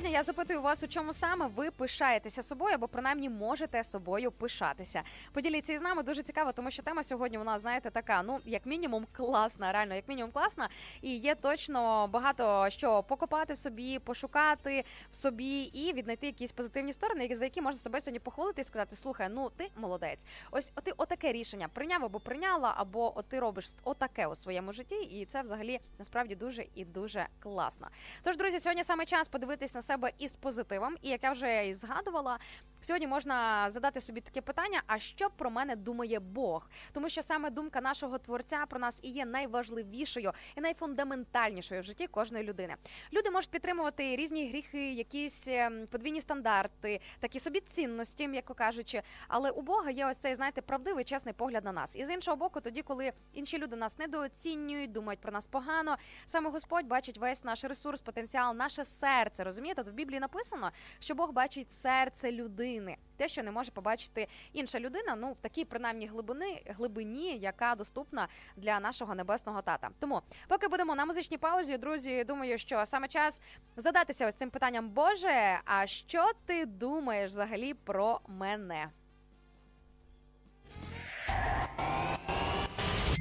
[0.00, 5.02] Сьогодні я запитую вас, у чому саме ви пишаєтеся собою, або принаймні можете собою пишатися.
[5.32, 9.06] Поділіться із нами дуже цікаво, тому що тема сьогодні нас, знаєте, така, ну як мінімум,
[9.12, 10.68] класна, реально, як мінімум, класна.
[11.02, 16.92] І є точно багато що покопати в собі, пошукати в собі і віднайти якісь позитивні
[16.92, 20.26] сторони, за які можна себе сьогодні похвалити і сказати: слухай, ну ти молодець.
[20.50, 24.96] Ось ти отаке рішення прийняв або прийняла, або от ти робиш отаке у своєму житті,
[24.96, 27.88] і це взагалі насправді дуже і дуже класно.
[28.22, 30.96] Тож, друзі, сьогодні саме час подивитись на себе із позитивом.
[31.02, 32.38] І як я вже і згадувала,
[32.80, 36.70] сьогодні можна задати собі таке питання: а що про мене думає Бог?
[36.92, 42.06] Тому що саме думка нашого творця про нас і є найважливішою і найфундаментальнішою в житті
[42.06, 42.74] кожної людини.
[43.12, 49.02] Люди можуть підтримувати різні гріхи, якісь ем, подвійні стандарти, такі собі цінності, м'яко кажучи.
[49.28, 51.96] Але у Бога є ось цей, знаєте, правдивий чесний погляд на нас.
[51.96, 55.96] І з іншого боку, тоді, коли інші люди нас недооцінюють, думають про нас погано,
[56.26, 59.44] саме Господь бачить весь наш ресурс, потенціал, наше серце.
[59.44, 64.28] Розумієте, От в Біблії написано, що Бог бачить серце людини, те, що не може побачити
[64.52, 65.14] інша людина.
[65.14, 69.90] Ну в такій принаймні глибини глибині, яка доступна для нашого небесного тата.
[69.98, 73.40] Тому, поки будемо на музичній паузі, друзі, думаю, що саме час
[73.76, 78.90] задатися ось цим питанням, Боже, а що ти думаєш взагалі про мене?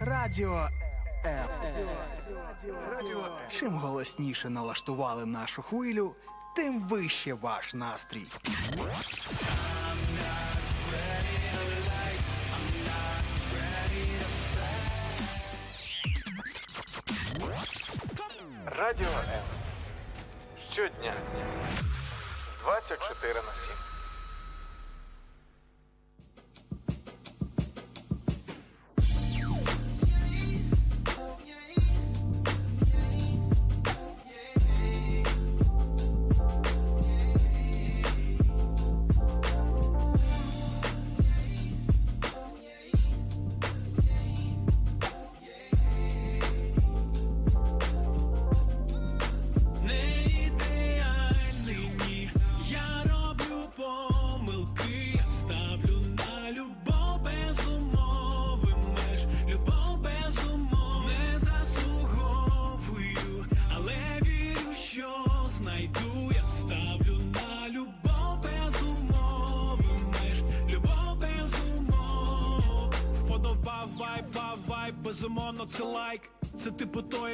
[0.02, 0.68] Радіо
[1.26, 1.48] М.
[3.50, 6.16] Чим голосніше налаштували нашу хвилю,
[6.56, 8.26] тим вище ваш настрій.
[18.66, 19.44] Радіо М.
[20.72, 21.14] Щодня.
[22.64, 23.89] 24 на 7.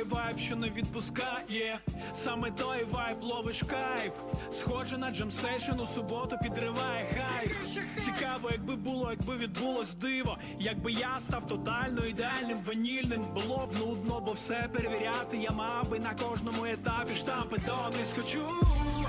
[0.09, 1.79] Вайб, що не відпускає.
[2.13, 4.13] Саме той вайб ловиш кайф.
[4.53, 7.51] Схоже на jam session у суботу підриває хайп.
[8.05, 10.37] Цікаво, якби було, якби відбулось диво.
[10.59, 15.37] Якби я став тотально ідеальним, ванільним, було б нудно, бо все перевіряти.
[15.37, 18.45] Я мав би на кожному етапі штампи донись хочу.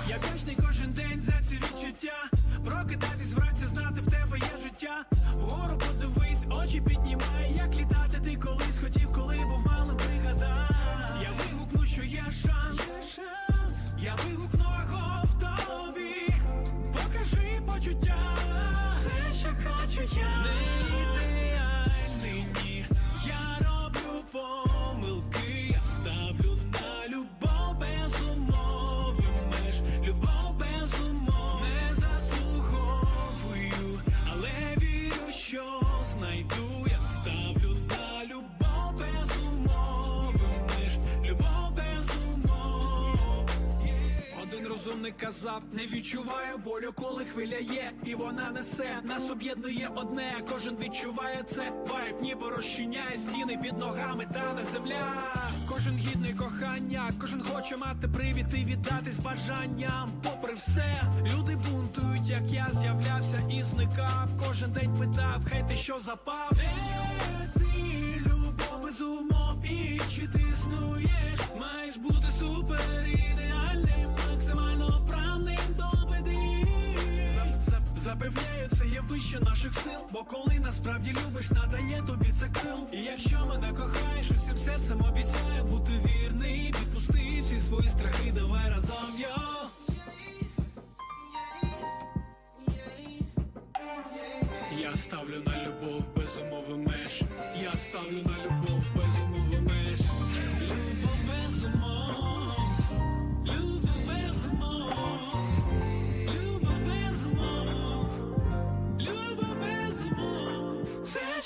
[0.09, 2.29] Я вдячний кожен день за ці відчуття.
[2.65, 5.05] Прокидатись вранці, знати в тебе є життя.
[5.39, 7.75] Вгору подивись, очі піднімай, як
[19.97, 21.06] що хочу
[45.19, 48.99] казав, не відчуваю болю, коли хвиля є, і вона несе.
[49.03, 51.71] Нас об'єднує одне, кожен відчуває це.
[51.87, 55.33] Вайб ніби розчиняє стіни під ногами, та не земля.
[55.69, 60.11] Кожен гідний кохання, кожен хоче мати привід і віддатись бажанням.
[60.23, 61.01] Попри все,
[61.33, 64.29] люди бунтують, як я з'являвся і зникав.
[64.47, 66.49] Кожен день питав, хей, ти що запав?
[66.51, 67.66] Де ти,
[79.37, 80.01] вище наших сил.
[80.11, 82.87] Бо коли насправді любиш, надає тобі це крил.
[82.91, 86.73] І якщо мене кохаєш, усім серцем обіцяю бути вірний.
[86.81, 89.69] Відпусти всі свої страхи, давай разом йо.
[94.81, 96.37] Я ставлю на любов без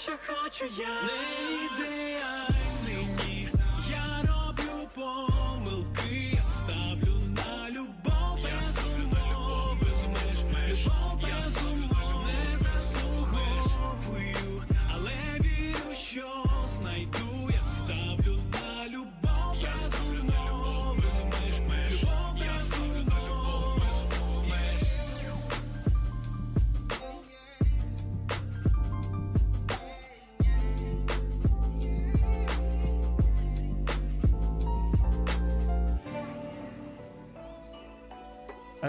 [0.01, 0.87] що хочу я.
[0.87, 2.50] Не ідеальний,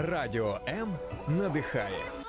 [0.05, 2.22] Радіо М надихає.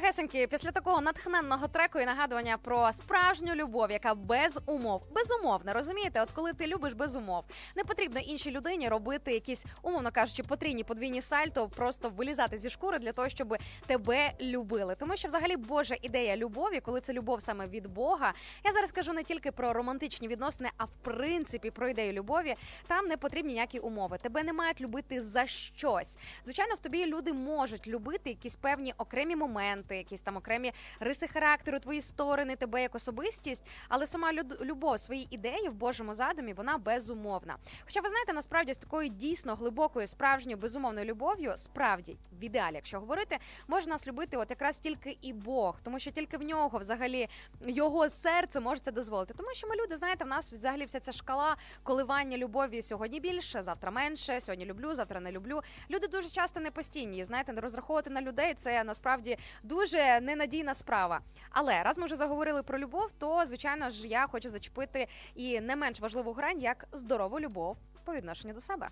[0.00, 6.22] Дорогесенькі, після такого натхненного треку і нагадування про справжню любов, яка без умов, безумовна, розумієте?
[6.22, 7.44] От коли ти любиш без умов,
[7.76, 12.98] не потрібно іншій людині робити якісь, умовно кажучи, потрійні подвійні сальто, просто вилізати зі шкури
[12.98, 13.56] для того, щоб
[13.86, 14.94] тебе любили.
[14.98, 18.32] Тому що взагалі Божа ідея любові, коли це любов саме від Бога.
[18.64, 22.54] Я зараз кажу не тільки про романтичні відносини, а в принципі про ідею любові.
[22.86, 24.18] Там не потрібні ніякі умови.
[24.18, 26.18] Тебе не мають любити за щось.
[26.44, 31.78] Звичайно, в тобі люди можуть любити якісь певні окремі моменти, якісь там окремі риси характеру,
[31.78, 33.66] твої сторони, тебе як особистість.
[33.88, 37.56] Але сама любов, свої ідеї в Божому задумі, вона безумовна.
[37.84, 43.00] Хоча ви знаєте, насправді з такою дійсно глибокою, справжньою безумовною любов'ю, справді в ідеалі, якщо
[43.00, 43.38] говорити,
[43.68, 47.28] може нас любити, от якраз тільки і Бог, тому що тільки в нього взагалі
[47.66, 49.34] його серце може це дозволити.
[49.34, 53.62] Тому що ми люди, знаєте, в нас взагалі вся ця шкала коливання любові сьогодні більше,
[53.62, 54.40] завтра менше.
[54.40, 55.60] Сьогодні люблю, завтра не люблю.
[55.90, 57.24] Люди дуже часто не постійні.
[57.24, 61.20] Знаєте, не розраховувати на людей це насправді дуже ненадійна справа.
[61.50, 65.76] Але раз ми вже заговорили про любов, то звичайно ж я хочу зачепити і не
[65.76, 68.88] менш важливу грань як здорову любов по відношенню до себе.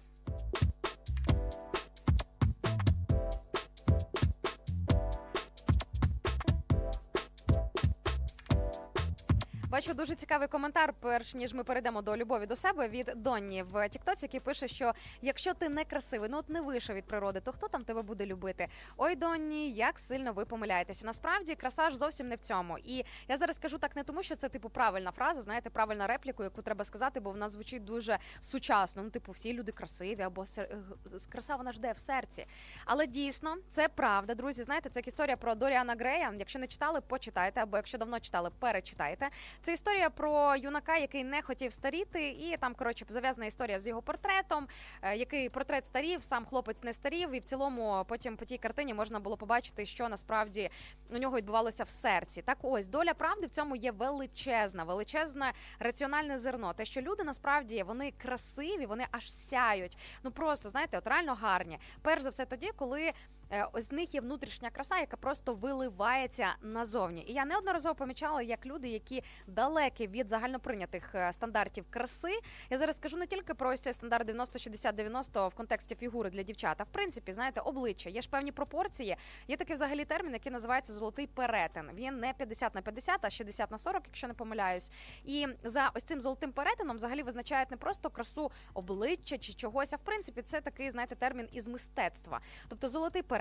[9.70, 13.88] Бачу дуже цікавий коментар, перш ніж ми перейдемо до любові до себе від Донні в
[13.88, 14.92] Тіктоці, який пише, що
[15.22, 18.26] якщо ти не красивий, ну от не вийшов від природи, то хто там тебе буде
[18.26, 18.68] любити?
[18.96, 21.06] Ой, Донні, як сильно ви помиляєтеся.
[21.06, 22.78] Насправді краса ж зовсім не в цьому.
[22.78, 26.42] І я зараз скажу так не тому, що це типу правильна фраза, знаєте, правильна репліку,
[26.42, 29.02] яку треба сказати, бо вона звучить дуже сучасно.
[29.02, 32.46] Ну, типу, всі люди красиві, або сер- г- краса вона ж де в серці.
[32.84, 34.62] Але дійсно це правда, друзі.
[34.62, 36.34] Знаєте, це як історія про Доріана Грея.
[36.38, 39.28] Якщо не читали, почитайте, або якщо давно читали, перечитайте.
[39.62, 44.02] Це історія про юнака, який не хотів старіти, і там коротше зав'язана історія з його
[44.02, 44.68] портретом,
[45.02, 48.94] е, який портрет старів, сам хлопець не старів, і в цілому потім по тій картині
[48.94, 50.70] можна було побачити, що насправді
[51.10, 52.42] у нього відбувалося в серці.
[52.42, 56.72] Так ось доля правди в цьому є величезна, величезне раціональне зерно.
[56.72, 59.98] Те, що люди насправді вони красиві, вони аж сяють.
[60.22, 61.78] Ну просто знаєте, от реально гарні.
[62.02, 63.12] Перш за все, тоді, коли.
[63.50, 67.24] Е, Ось в них є внутрішня краса, яка просто виливається назовні.
[67.28, 72.40] І я неодноразово помічала, як люди, які далекі від загальноприйнятих е, стандартів краси.
[72.70, 76.80] Я зараз скажу не тільки про ось цей стандарт 90-60-90 в контексті фігури для дівчат,
[76.80, 78.10] а в принципі, знаєте, обличчя.
[78.10, 79.16] Є ж певні пропорції.
[79.48, 81.90] Є такий взагалі термін, який називається золотий перетин.
[81.94, 84.90] Він не 50 на 50, а 60 на 40, якщо не помиляюсь.
[85.24, 89.96] І за ось цим золотим перетином взагалі визначають не просто красу обличчя чи чогось, а
[89.96, 92.40] в принципі це такий, знаєте, термін із мистецтва.
[92.68, 93.37] Тобто золотий перетин,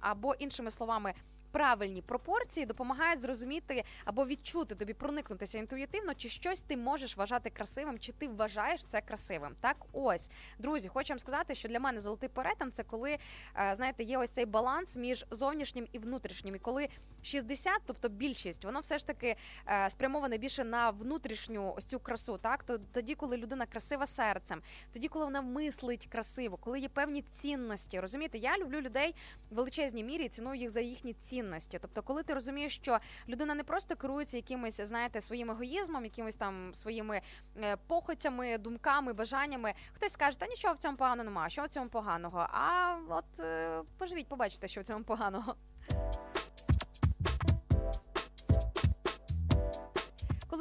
[0.00, 1.14] або іншими словами.
[1.52, 7.98] Правильні пропорції допомагають зрозуміти або відчути тобі проникнутися інтуїтивно, чи щось ти можеш вважати красивим,
[7.98, 9.56] чи ти вважаєш це красивим.
[9.60, 13.18] Так, ось друзі, хочу вам сказати, що для мене золотий перетин це коли
[13.56, 16.56] е, знаєте, є ось цей баланс між зовнішнім і внутрішнім.
[16.56, 16.88] І коли
[17.22, 19.36] 60, тобто більшість, воно все ж таки
[19.68, 22.38] е, спрямоване більше на внутрішню ось цю красу.
[22.38, 24.62] Так, то тоді, коли людина красива серцем,
[24.92, 28.00] тоді, коли вона мислить красиво, коли є певні цінності.
[28.00, 29.14] Розумієте, я люблю людей
[29.50, 31.41] в величезній мірі ціную їх за їхні цінності.
[31.78, 32.98] Тобто, коли ти розумієш, що
[33.28, 37.20] людина не просто керується якимись, знаєте, своїм егоїзмом, якимись там своїми
[37.56, 39.74] е, похотями, думками, бажаннями.
[39.92, 42.46] Хтось скаже, та нічого в цьому поганого немає, що в цьому поганого.
[42.50, 45.54] А от е, поживіть, побачите, що в цьому поганого.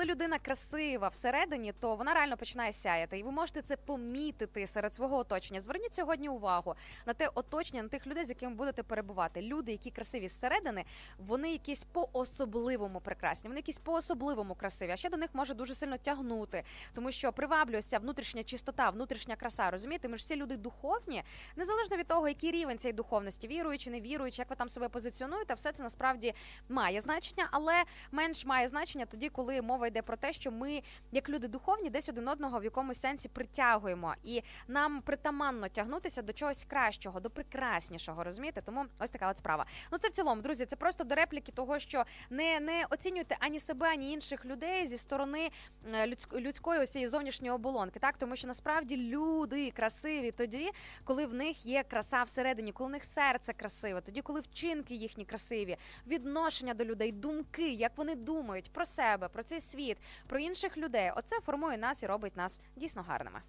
[0.01, 4.95] Коли людина красива всередині, то вона реально починає сяяти, і ви можете це помітити серед
[4.95, 5.61] свого оточення.
[5.61, 6.75] Зверніть сьогодні увагу
[7.05, 9.41] на те оточення, на тих людей, з якими будете перебувати.
[9.41, 10.85] Люди, які красиві зсередини,
[11.17, 14.91] вони якісь по-особливому прекрасні, вони якісь по-особливому красиві.
[14.91, 16.63] А ще до них може дуже сильно тягнути,
[16.93, 19.71] тому що приваблює ця внутрішня чистота, внутрішня краса.
[19.71, 21.23] Розумієте, ми ж всі люди духовні,
[21.55, 25.53] незалежно від того, який рівень цієї духовності, віруючи, не віруючи, як ви там себе позиціонуєте,
[25.53, 26.33] все це насправді
[26.69, 30.81] має значення, але менш має значення тоді, коли мова йде про те, що ми,
[31.11, 36.33] як люди духовні, десь один одного в якомусь сенсі притягуємо, і нам притаманно тягнутися до
[36.33, 38.23] чогось кращого, до прекраснішого.
[38.23, 38.61] Розумієте?
[38.61, 39.65] Тому ось така от справа.
[39.91, 43.59] Ну це в цілому, друзі, це просто до репліки того, що не, не оцінюйте ані
[43.59, 45.49] себе, ані інших людей зі сторони
[45.93, 50.71] е, людської цієї зовнішньої оболонки, так тому що насправді люди красиві тоді,
[51.03, 55.25] коли в них є краса всередині, коли в них серце красиве, тоді, коли вчинки їхні
[55.25, 55.77] красиві,
[56.07, 59.80] відношення до людей, думки, як вони думають про себе, про цей світ,
[60.27, 61.11] про інших людей.
[61.15, 63.41] Оце формує нас і робить нас дійсно гарними.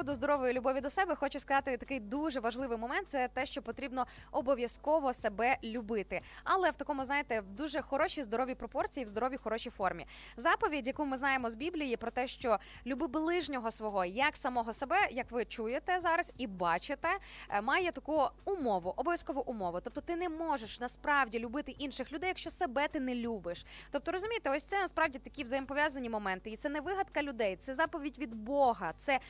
[0.00, 3.08] Приводу здорової любові до себе хочу сказати такий дуже важливий момент.
[3.08, 8.54] Це те, що потрібно обов'язково себе любити, але в такому, знаєте, в дуже хорошій здоровій
[8.54, 10.06] пропорції, в здоровій хорошій формі.
[10.36, 15.08] Заповідь, яку ми знаємо з Біблії, про те, що люби ближнього свого як самого себе,
[15.10, 17.08] як ви чуєте зараз і бачите,
[17.48, 19.80] е, має таку умову, обов'язкову умову.
[19.80, 23.64] Тобто, ти не можеш насправді любити інших людей, якщо себе ти не любиш.
[23.90, 28.18] Тобто, розумієте, ось це насправді такі взаємопов'язані моменти, і це не вигадка людей, це заповідь
[28.18, 29.20] від Бога, це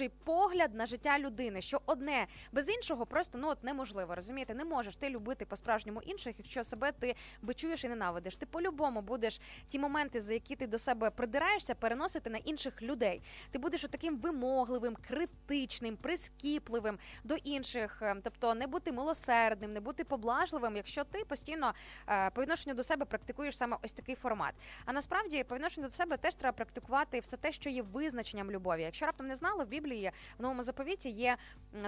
[0.00, 1.60] Божий погляд на життя людини.
[1.60, 4.14] Що одне без іншого просто ну от неможливо.
[4.14, 8.36] Розумієте, не можеш ти любити по-справжньому інших, якщо себе ти бичуєш і ненавидиш.
[8.36, 13.22] Ти по-любому будеш ті моменти, за які ти до себе придираєшся, переносити на інших людей.
[13.50, 20.04] Ти будеш таким вимогливим, критичним, прискіпливим до інших, е, тобто не бути милосердним, не бути
[20.04, 21.74] поблажливим, якщо ти постійно
[22.08, 24.54] е, по відношенню до себе практикуєш саме ось такий формат.
[24.84, 28.82] А насправді по відношенню до себе теж треба практикувати все те, що є визначенням любові.
[28.82, 29.89] Якщо раптом не знали, в Біблії
[30.38, 31.36] в новому заповіті є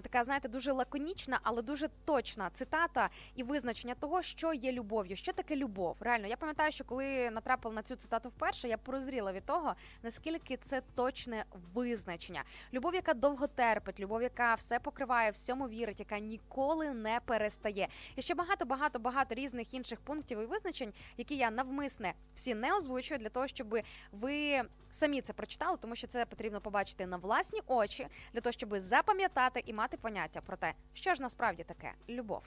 [0.02, 5.32] така, знаєте, дуже лаконічна, але дуже точна цитата і визначення того, що є любов'ю, що
[5.32, 5.96] таке любов.
[6.00, 10.56] Реально, я пам'ятаю, що коли натрапила на цю цитату вперше, я прозріла від того, наскільки
[10.56, 12.44] це точне визначення.
[12.72, 17.88] Любов, яка довго терпить, любов, яка все покриває, всьому вірить, яка ніколи не перестає.
[18.16, 22.76] І ще багато, багато, багато різних інших пунктів і визначень, які я навмисне всі не
[22.76, 23.76] озвучую для того, щоб
[24.12, 27.91] ви самі це прочитали, тому що це потрібно побачити на власні очі,
[28.32, 32.42] для того, щоб запам'ятати і мати поняття про те, що ж насправді таке любов.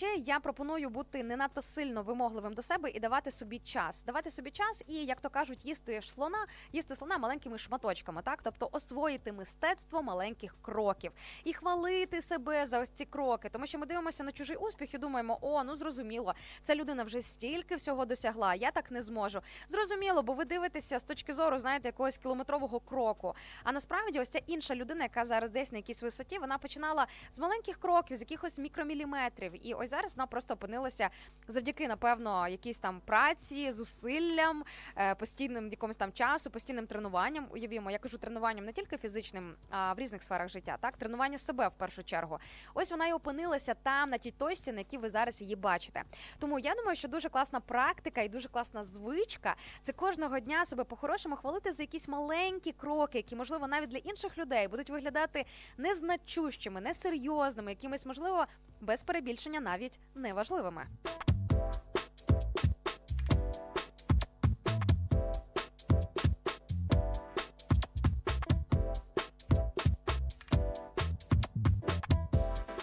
[0.00, 4.02] Ще я пропоную бути не надто сильно вимогливим до себе і давати собі час.
[4.04, 8.68] Давати собі час і, як то кажуть, їсти слона, їсти слона маленькими шматочками, так тобто
[8.72, 11.12] освоїти мистецтво маленьких кроків
[11.44, 13.48] і хвалити себе за ось ці кроки.
[13.48, 17.22] Тому що ми дивимося на чужий успіх і думаємо, о, ну зрозуміло, ця людина вже
[17.22, 18.54] стільки всього досягла.
[18.54, 19.40] Я так не зможу.
[19.68, 23.34] Зрозуміло, бо ви дивитеся з точки зору, знаєте, якогось кілометрового кроку.
[23.64, 27.38] А насправді, ось ця інша людина, яка зараз десь на якійсь висоті, вона починала з
[27.38, 29.66] маленьких кроків, з якихось мікроміліметрів.
[29.66, 31.10] І ось зараз вона просто опинилася
[31.48, 34.64] завдяки, напевно, якійсь там праці, зусиллям,
[34.96, 37.46] е, постійним якомусь там часу, постійним тренуванням.
[37.50, 41.68] Уявімо, я кажу тренуванням не тільки фізичним, а в різних сферах життя, так тренування себе
[41.68, 42.38] в першу чергу.
[42.74, 46.02] Ось вона і опинилася там, на тій точці, на якій ви зараз її бачите.
[46.38, 50.84] Тому я думаю, що дуже класна практика і дуже класна звичка це кожного дня себе
[50.84, 55.44] по-хорошому хвалити за якісь маленькі кроки, які можливо навіть для інших людей будуть виглядати
[55.78, 58.46] незначущими, несерйозними, якимись можливо
[58.80, 59.79] без перебільшення навіть
[60.14, 60.86] неважливими.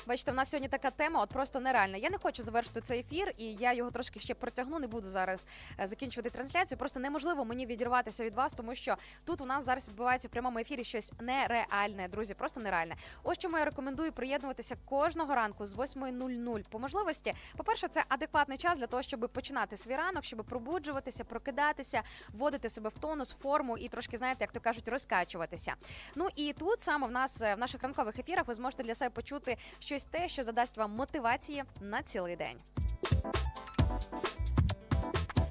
[0.07, 1.97] Бачите, в нас сьогодні така тема, от просто нереальна.
[1.97, 4.79] Я не хочу завершити цей ефір, і я його трошки ще протягну.
[4.79, 5.45] Не буду зараз
[5.79, 6.77] е, закінчувати трансляцію.
[6.77, 10.59] Просто неможливо мені відірватися від вас, тому що тут у нас зараз відбувається в прямому
[10.59, 12.95] ефірі щось нереальне, друзі, просто нереальне.
[13.23, 17.33] Ось чому я рекомендую приєднуватися кожного ранку з 8.00 по можливості.
[17.57, 22.01] По-перше, це адекватний час для того, щоб починати свій ранок, щоб пробуджуватися, прокидатися,
[22.33, 25.73] вводити себе в тонус, форму і трошки, знаєте, як то кажуть, розкачуватися.
[26.15, 29.09] Ну і тут саме в нас е, в наших ранкових ефірах ви зможете для себе
[29.09, 29.57] почути
[29.97, 32.57] щось те, що задасть вам мотивації на цілий день.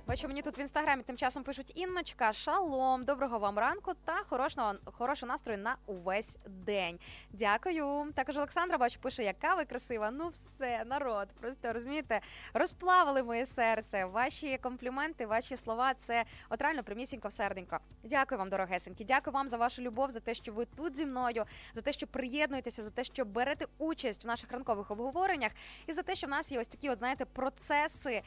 [0.09, 4.75] Бачу, мені тут в інстаграмі тим часом пишуть Інночка, шалом, доброго вам ранку та хорошого
[4.85, 6.99] хорошого настрою на увесь день.
[7.31, 8.13] Дякую.
[8.13, 10.11] Також Олександра бачу, пише, яка ви красива.
[10.11, 11.29] Ну все, народ.
[11.41, 12.21] Просто розумієте,
[12.55, 14.05] розплавили моє серце.
[14.05, 17.79] Ваші компліменти, ваші слова це от реально примісінько в серденько.
[18.03, 19.05] Дякую вам, дорогесенькі.
[19.05, 22.07] Дякую вам за вашу любов, за те, що ви тут зі мною, за те, що
[22.07, 25.53] приєднуєтеся, за те, що берете участь в наших ранкових обговореннях,
[25.87, 28.23] і за те, що в нас є ось такі, от знаєте, процеси,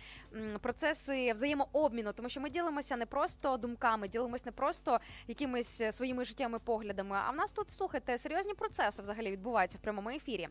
[0.62, 1.34] процеси
[1.74, 6.60] взаємообміну, тому що ми ділимося не просто думками, ділимося не просто якимись е, своїми життєвими
[6.60, 7.18] поглядами.
[7.28, 10.48] А в нас тут слухайте серйозні процеси взагалі відбуваються в прямому ефірі.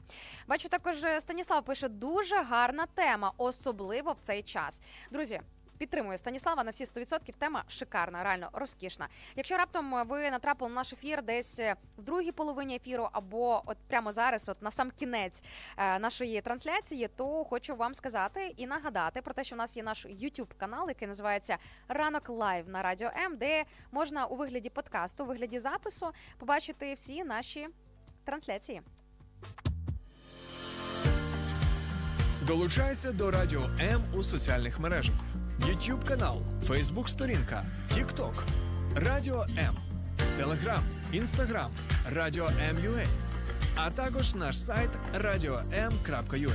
[0.48, 4.80] Бачу, також е, Станіслав пише дуже гарна тема, особливо в цей час.
[5.10, 5.40] Друзі.
[5.78, 7.32] Підтримую Станіслава на всі 100%.
[7.38, 9.08] Тема шикарна, реально розкішна.
[9.36, 13.76] Якщо раптом ви натрапили на наш ефір десь е, в другій половині ефіру, або от
[13.88, 15.42] прямо зараз, от на сам кінець
[15.76, 19.82] е, нашої трансляції, то хочу вам сказати і нагадати про те, що у нас є
[19.82, 25.24] наш YouTube канал, який називається Ранок Live на Радіо М, де можна у вигляді подкасту,
[25.24, 27.68] у вигляді запису побачити всі наші
[28.24, 28.82] трансляції.
[32.48, 35.14] Долучайся до Радіо М у соціальних мережах:
[35.60, 37.64] YouTube канал, Facebook сторінка,
[37.94, 38.32] TikTok,
[38.96, 39.74] Радіо М,
[40.36, 40.82] Телеграм,
[41.12, 41.70] Інстаграм,
[42.12, 43.06] Радіо М.UA,
[43.76, 46.52] а також наш сайт radio.m.ua.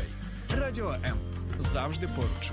[0.59, 1.17] Радіо М
[1.59, 2.51] завжди поруч.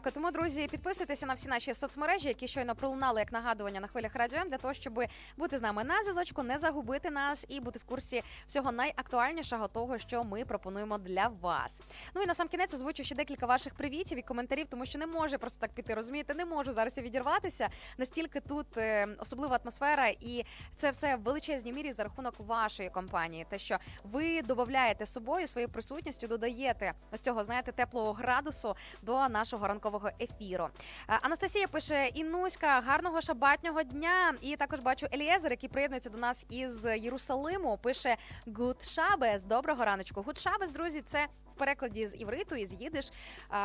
[0.00, 0.12] Так.
[0.12, 4.38] Тому, друзі, підписуйтеся на всі наші соцмережі, які щойно пролунали як нагадування на хвилях радіо
[4.38, 5.00] М, для того, щоб
[5.36, 9.98] бути з нами на зв'язочку, не загубити нас і бути в курсі всього найактуальнішого того,
[9.98, 11.80] що ми пропонуємо для вас.
[12.14, 15.06] Ну і на сам кінець озвучу ще декілька ваших привітів і коментарів, тому що не
[15.06, 15.94] може просто так піти.
[15.94, 17.68] Розумієте, не можу зараз відірватися.
[17.98, 20.44] Настільки тут е, особлива атмосфера, і
[20.76, 23.46] це все в величезній мірі за рахунок вашої компанії.
[23.50, 29.68] Те, що ви додаєте собою своєю присутністю, додаєте ось цього, знаєте, теплого градусу до нашого
[29.84, 30.68] ранкового ефіру.
[31.08, 34.34] Е, Анастасія пише: Інуська, гарного шабатнього дня.
[34.40, 37.78] І також бачу Елієзер, який приєднується до нас із Єрусалиму.
[37.82, 38.16] Пише
[38.46, 39.44] Гуд Шабес.
[39.44, 40.22] Доброго раночку.
[40.22, 41.26] Гуд Шабес, друзі, це.
[41.54, 43.10] В перекладі з івриту і з їдиш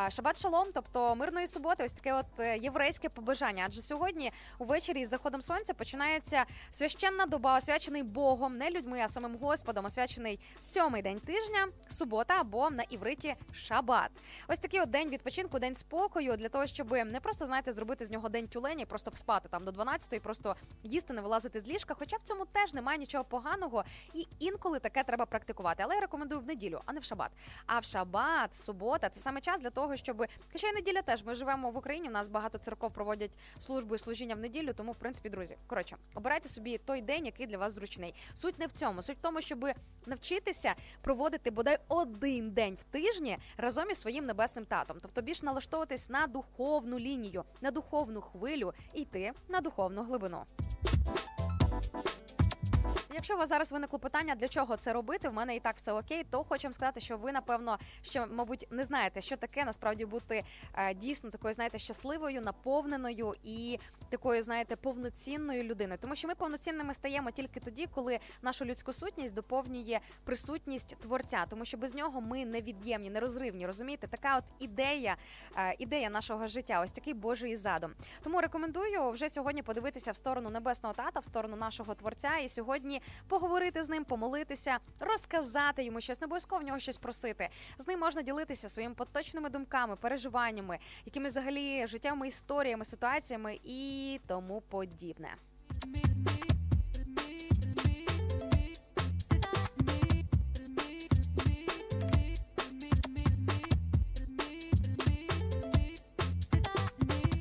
[0.09, 3.63] шабат шалом, тобто мирної суботи, ось таке от е, єврейське побажання.
[3.67, 9.37] Адже сьогодні увечері із заходом сонця починається священна доба, освячений Богом, не людьми, а самим
[9.37, 14.11] Господом, освячений сьомий день тижня, субота або на івриті шабат.
[14.47, 18.11] Ось такий от день відпочинку, день спокою для того, щоб не просто знаєте, зробити з
[18.11, 21.93] нього день тюлені, просто спати там до 12 і просто їсти, не вилазити з ліжка.
[21.99, 23.83] Хоча в цьому теж немає нічого поганого,
[24.13, 25.83] і інколи таке треба практикувати.
[25.83, 27.31] Але я рекомендую в неділю, а не в шабат.
[27.65, 31.23] А в шабат, субота це саме час для того, щоб хоча й неділя теж.
[31.23, 32.10] Ми живемо в Україні.
[32.10, 34.73] У нас багато церков проводять службу і служіння в неділю.
[34.73, 38.14] Тому, в принципі, друзі, коротше, обирайте собі той день, який для вас зручний.
[38.35, 39.01] Суть не в цьому.
[39.01, 39.65] Суть в тому, щоб
[40.06, 44.97] навчитися проводити бодай один день в тижні разом із своїм небесним татом.
[45.01, 50.45] Тобто більш налаштовуватись на духовну лінію, на духовну хвилю і йти на духовну глибину.
[53.14, 55.94] Якщо у вас зараз виникло питання, для чого це робити, в мене і так все
[55.94, 60.06] окей, то хочу вам сказати, що ви напевно ще, мабуть, не знаєте, що таке насправді
[60.06, 63.80] бути е, дійсно такою, знаєте, щасливою, наповненою і
[64.10, 65.99] такою, знаєте, повноцінною людиною.
[66.02, 71.65] Тому що ми повноцінними стаємо тільки тоді, коли нашу людську сутність доповнює присутність творця, тому
[71.65, 73.68] що без нього ми невід'ємні, нерозривні.
[73.68, 75.15] Розумієте, така от ідея,
[75.57, 77.91] е, ідея нашого життя, ось такий Божий задум.
[78.23, 82.98] Тому рекомендую вже сьогодні подивитися в сторону небесного тата, в сторону нашого творця, і сьогодні
[83.27, 87.49] поговорити з ним, помолитися, розказати йому щось, не обов'язково в нього щось просити.
[87.77, 94.61] З ним можна ділитися своїми поточними думками, переживаннями, якими взагалі життєвими історіями, ситуаціями і тому
[94.61, 95.35] подібне.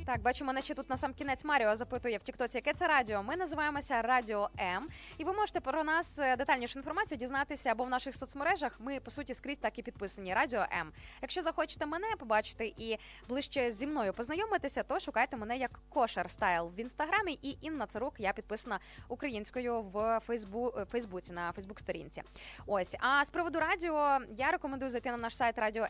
[0.09, 3.23] Так, бачу, мене ще тут на сам кінець Маріо запитує в Тіктоці, яке це радіо.
[3.23, 4.87] Ми називаємося Радіо М,
[5.17, 8.75] і ви можете про нас е, детальнішу інформацію дізнатися або в наших соцмережах.
[8.79, 10.33] Ми по суті скрізь так і підписані.
[10.33, 10.91] Радіо М.
[11.21, 16.71] Якщо захочете мене побачити і ближче зі мною познайомитися, то шукайте мене як Кошер Стайл
[16.77, 17.39] в інстаграмі.
[17.41, 20.73] І Інна Царук, я підписана українською в Фейсбу...
[20.77, 22.23] е, Фейсбуці на Фейсбук сторінці.
[22.67, 25.87] Ось а з приводу радіо я рекомендую зайти на наш сайт Радіо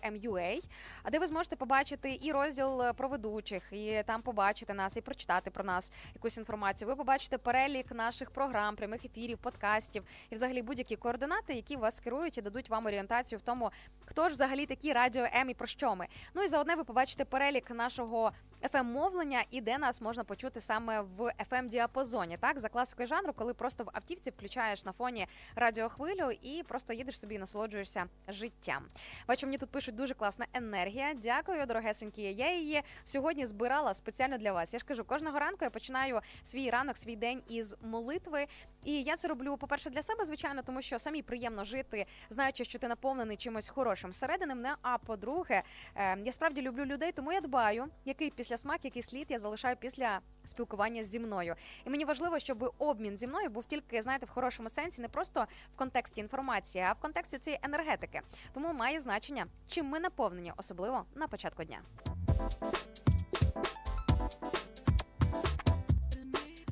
[1.12, 5.52] де ви зможете побачити і розділ е, про ведучих, і там побачити нас, і прочитати
[5.52, 6.88] про нас якусь інформацію.
[6.88, 12.38] Ви побачите перелік наших програм, прямих ефірів, подкастів і взагалі будь-які координати, які вас керують
[12.38, 13.72] і дадуть вам орієнтацію в тому,
[14.10, 16.08] хто ж взагалі такі радіо М і про що ми.
[16.34, 18.32] Ну і заодне ви побачите перелік нашого
[18.62, 22.38] fm мовлення і де нас можна почути саме в fm діапазоні.
[22.38, 27.20] Так, за класикою жанру, коли просто в автівці включаєш на фоні радіохвилю і просто їдеш
[27.20, 28.86] собі і насолоджуєшся життям.
[29.28, 31.14] Бачу, мені тут пишуть дуже класна енергія.
[31.14, 32.22] Дякую, дорогесенькі.
[32.22, 34.74] Я її сьогодні збирала спеціально для вас.
[34.74, 38.48] Я ж кажу, кожного ранку я починаю свій ранок, свій день із молитви.
[38.84, 42.80] І я це роблю, по-перше, для себе, звичайно, тому що самі приємно жити, знаючи, що
[42.80, 44.76] ти наповнений чимось хорошим всередини мене.
[44.82, 45.64] А по-друге,
[45.96, 49.76] е, я справді люблю людей, тому я дбаю, який після смак, який слід я залишаю
[49.76, 51.56] після спілкування зі мною.
[51.86, 55.46] І мені важливо, щоб обмін зі мною був тільки, знаєте, в хорошому сенсі, не просто
[55.74, 58.22] в контексті інформації, а в контексті цієї енергетики.
[58.54, 61.82] Тому має значення, чим ми наповнені, особливо на початку дня.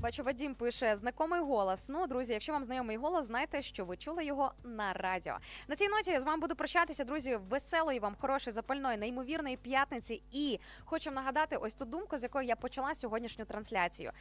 [0.02, 1.90] Бачу, Вадім пише знакомий голос.
[1.90, 5.38] Ну, друзі, якщо вам знайомий голос, знайте, що ви чули його на радіо.
[5.68, 7.36] На цій ноті я з вами буду прощатися, друзі.
[7.49, 10.22] Веселої вам, хорошої, запальної, неймовірної п'ятниці.
[10.32, 14.11] І хочу нагадати ось ту думку, з якої я почала сьогоднішню трансляцію.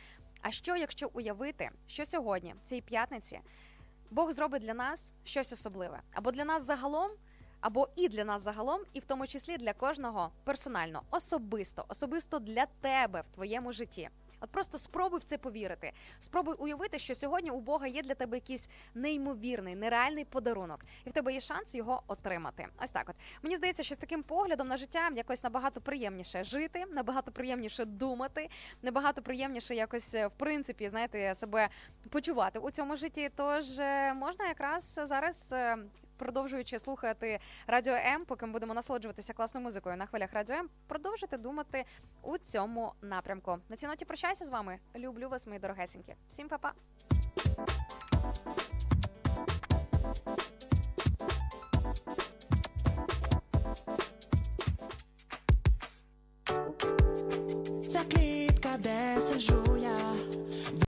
[0.43, 3.41] А що, якщо уявити, що сьогодні, цієї п'ятниці,
[4.11, 7.11] Бог зробить для нас щось особливе, або для нас загалом.
[7.61, 12.67] Або і для нас загалом, і в тому числі для кожного персонально, особисто, особисто для
[12.67, 14.11] тебе в твоєму житті.
[14.41, 15.93] От просто спробуй в це повірити.
[16.19, 21.13] Спробуй уявити, що сьогодні у Бога є для тебе якийсь неймовірний, нереальний подарунок, і в
[21.13, 22.67] тебе є шанс його отримати.
[22.83, 23.09] Ось так.
[23.09, 27.85] От мені здається, що з таким поглядом на життя якось набагато приємніше жити, набагато приємніше
[27.85, 28.49] думати,
[28.83, 31.69] набагато приємніше якось е, в принципі, знаєте, себе
[32.11, 33.31] почувати у цьому житті.
[33.37, 35.55] Тож е, можна якраз зараз.
[36.17, 41.39] Продовжуючи слухати Радіо М, поки ми будемо насолоджуватися класною музикою на хвилях Радіо М, продовжуйте
[41.39, 41.85] думати
[42.23, 43.59] у цьому напрямку.
[43.69, 44.79] На цій ноті прощаюся з вами.
[44.97, 46.15] Люблю вас, мої дорогесенькі.
[46.31, 46.73] Всім па-па!
[57.89, 59.63] Ця клітка, де сиджу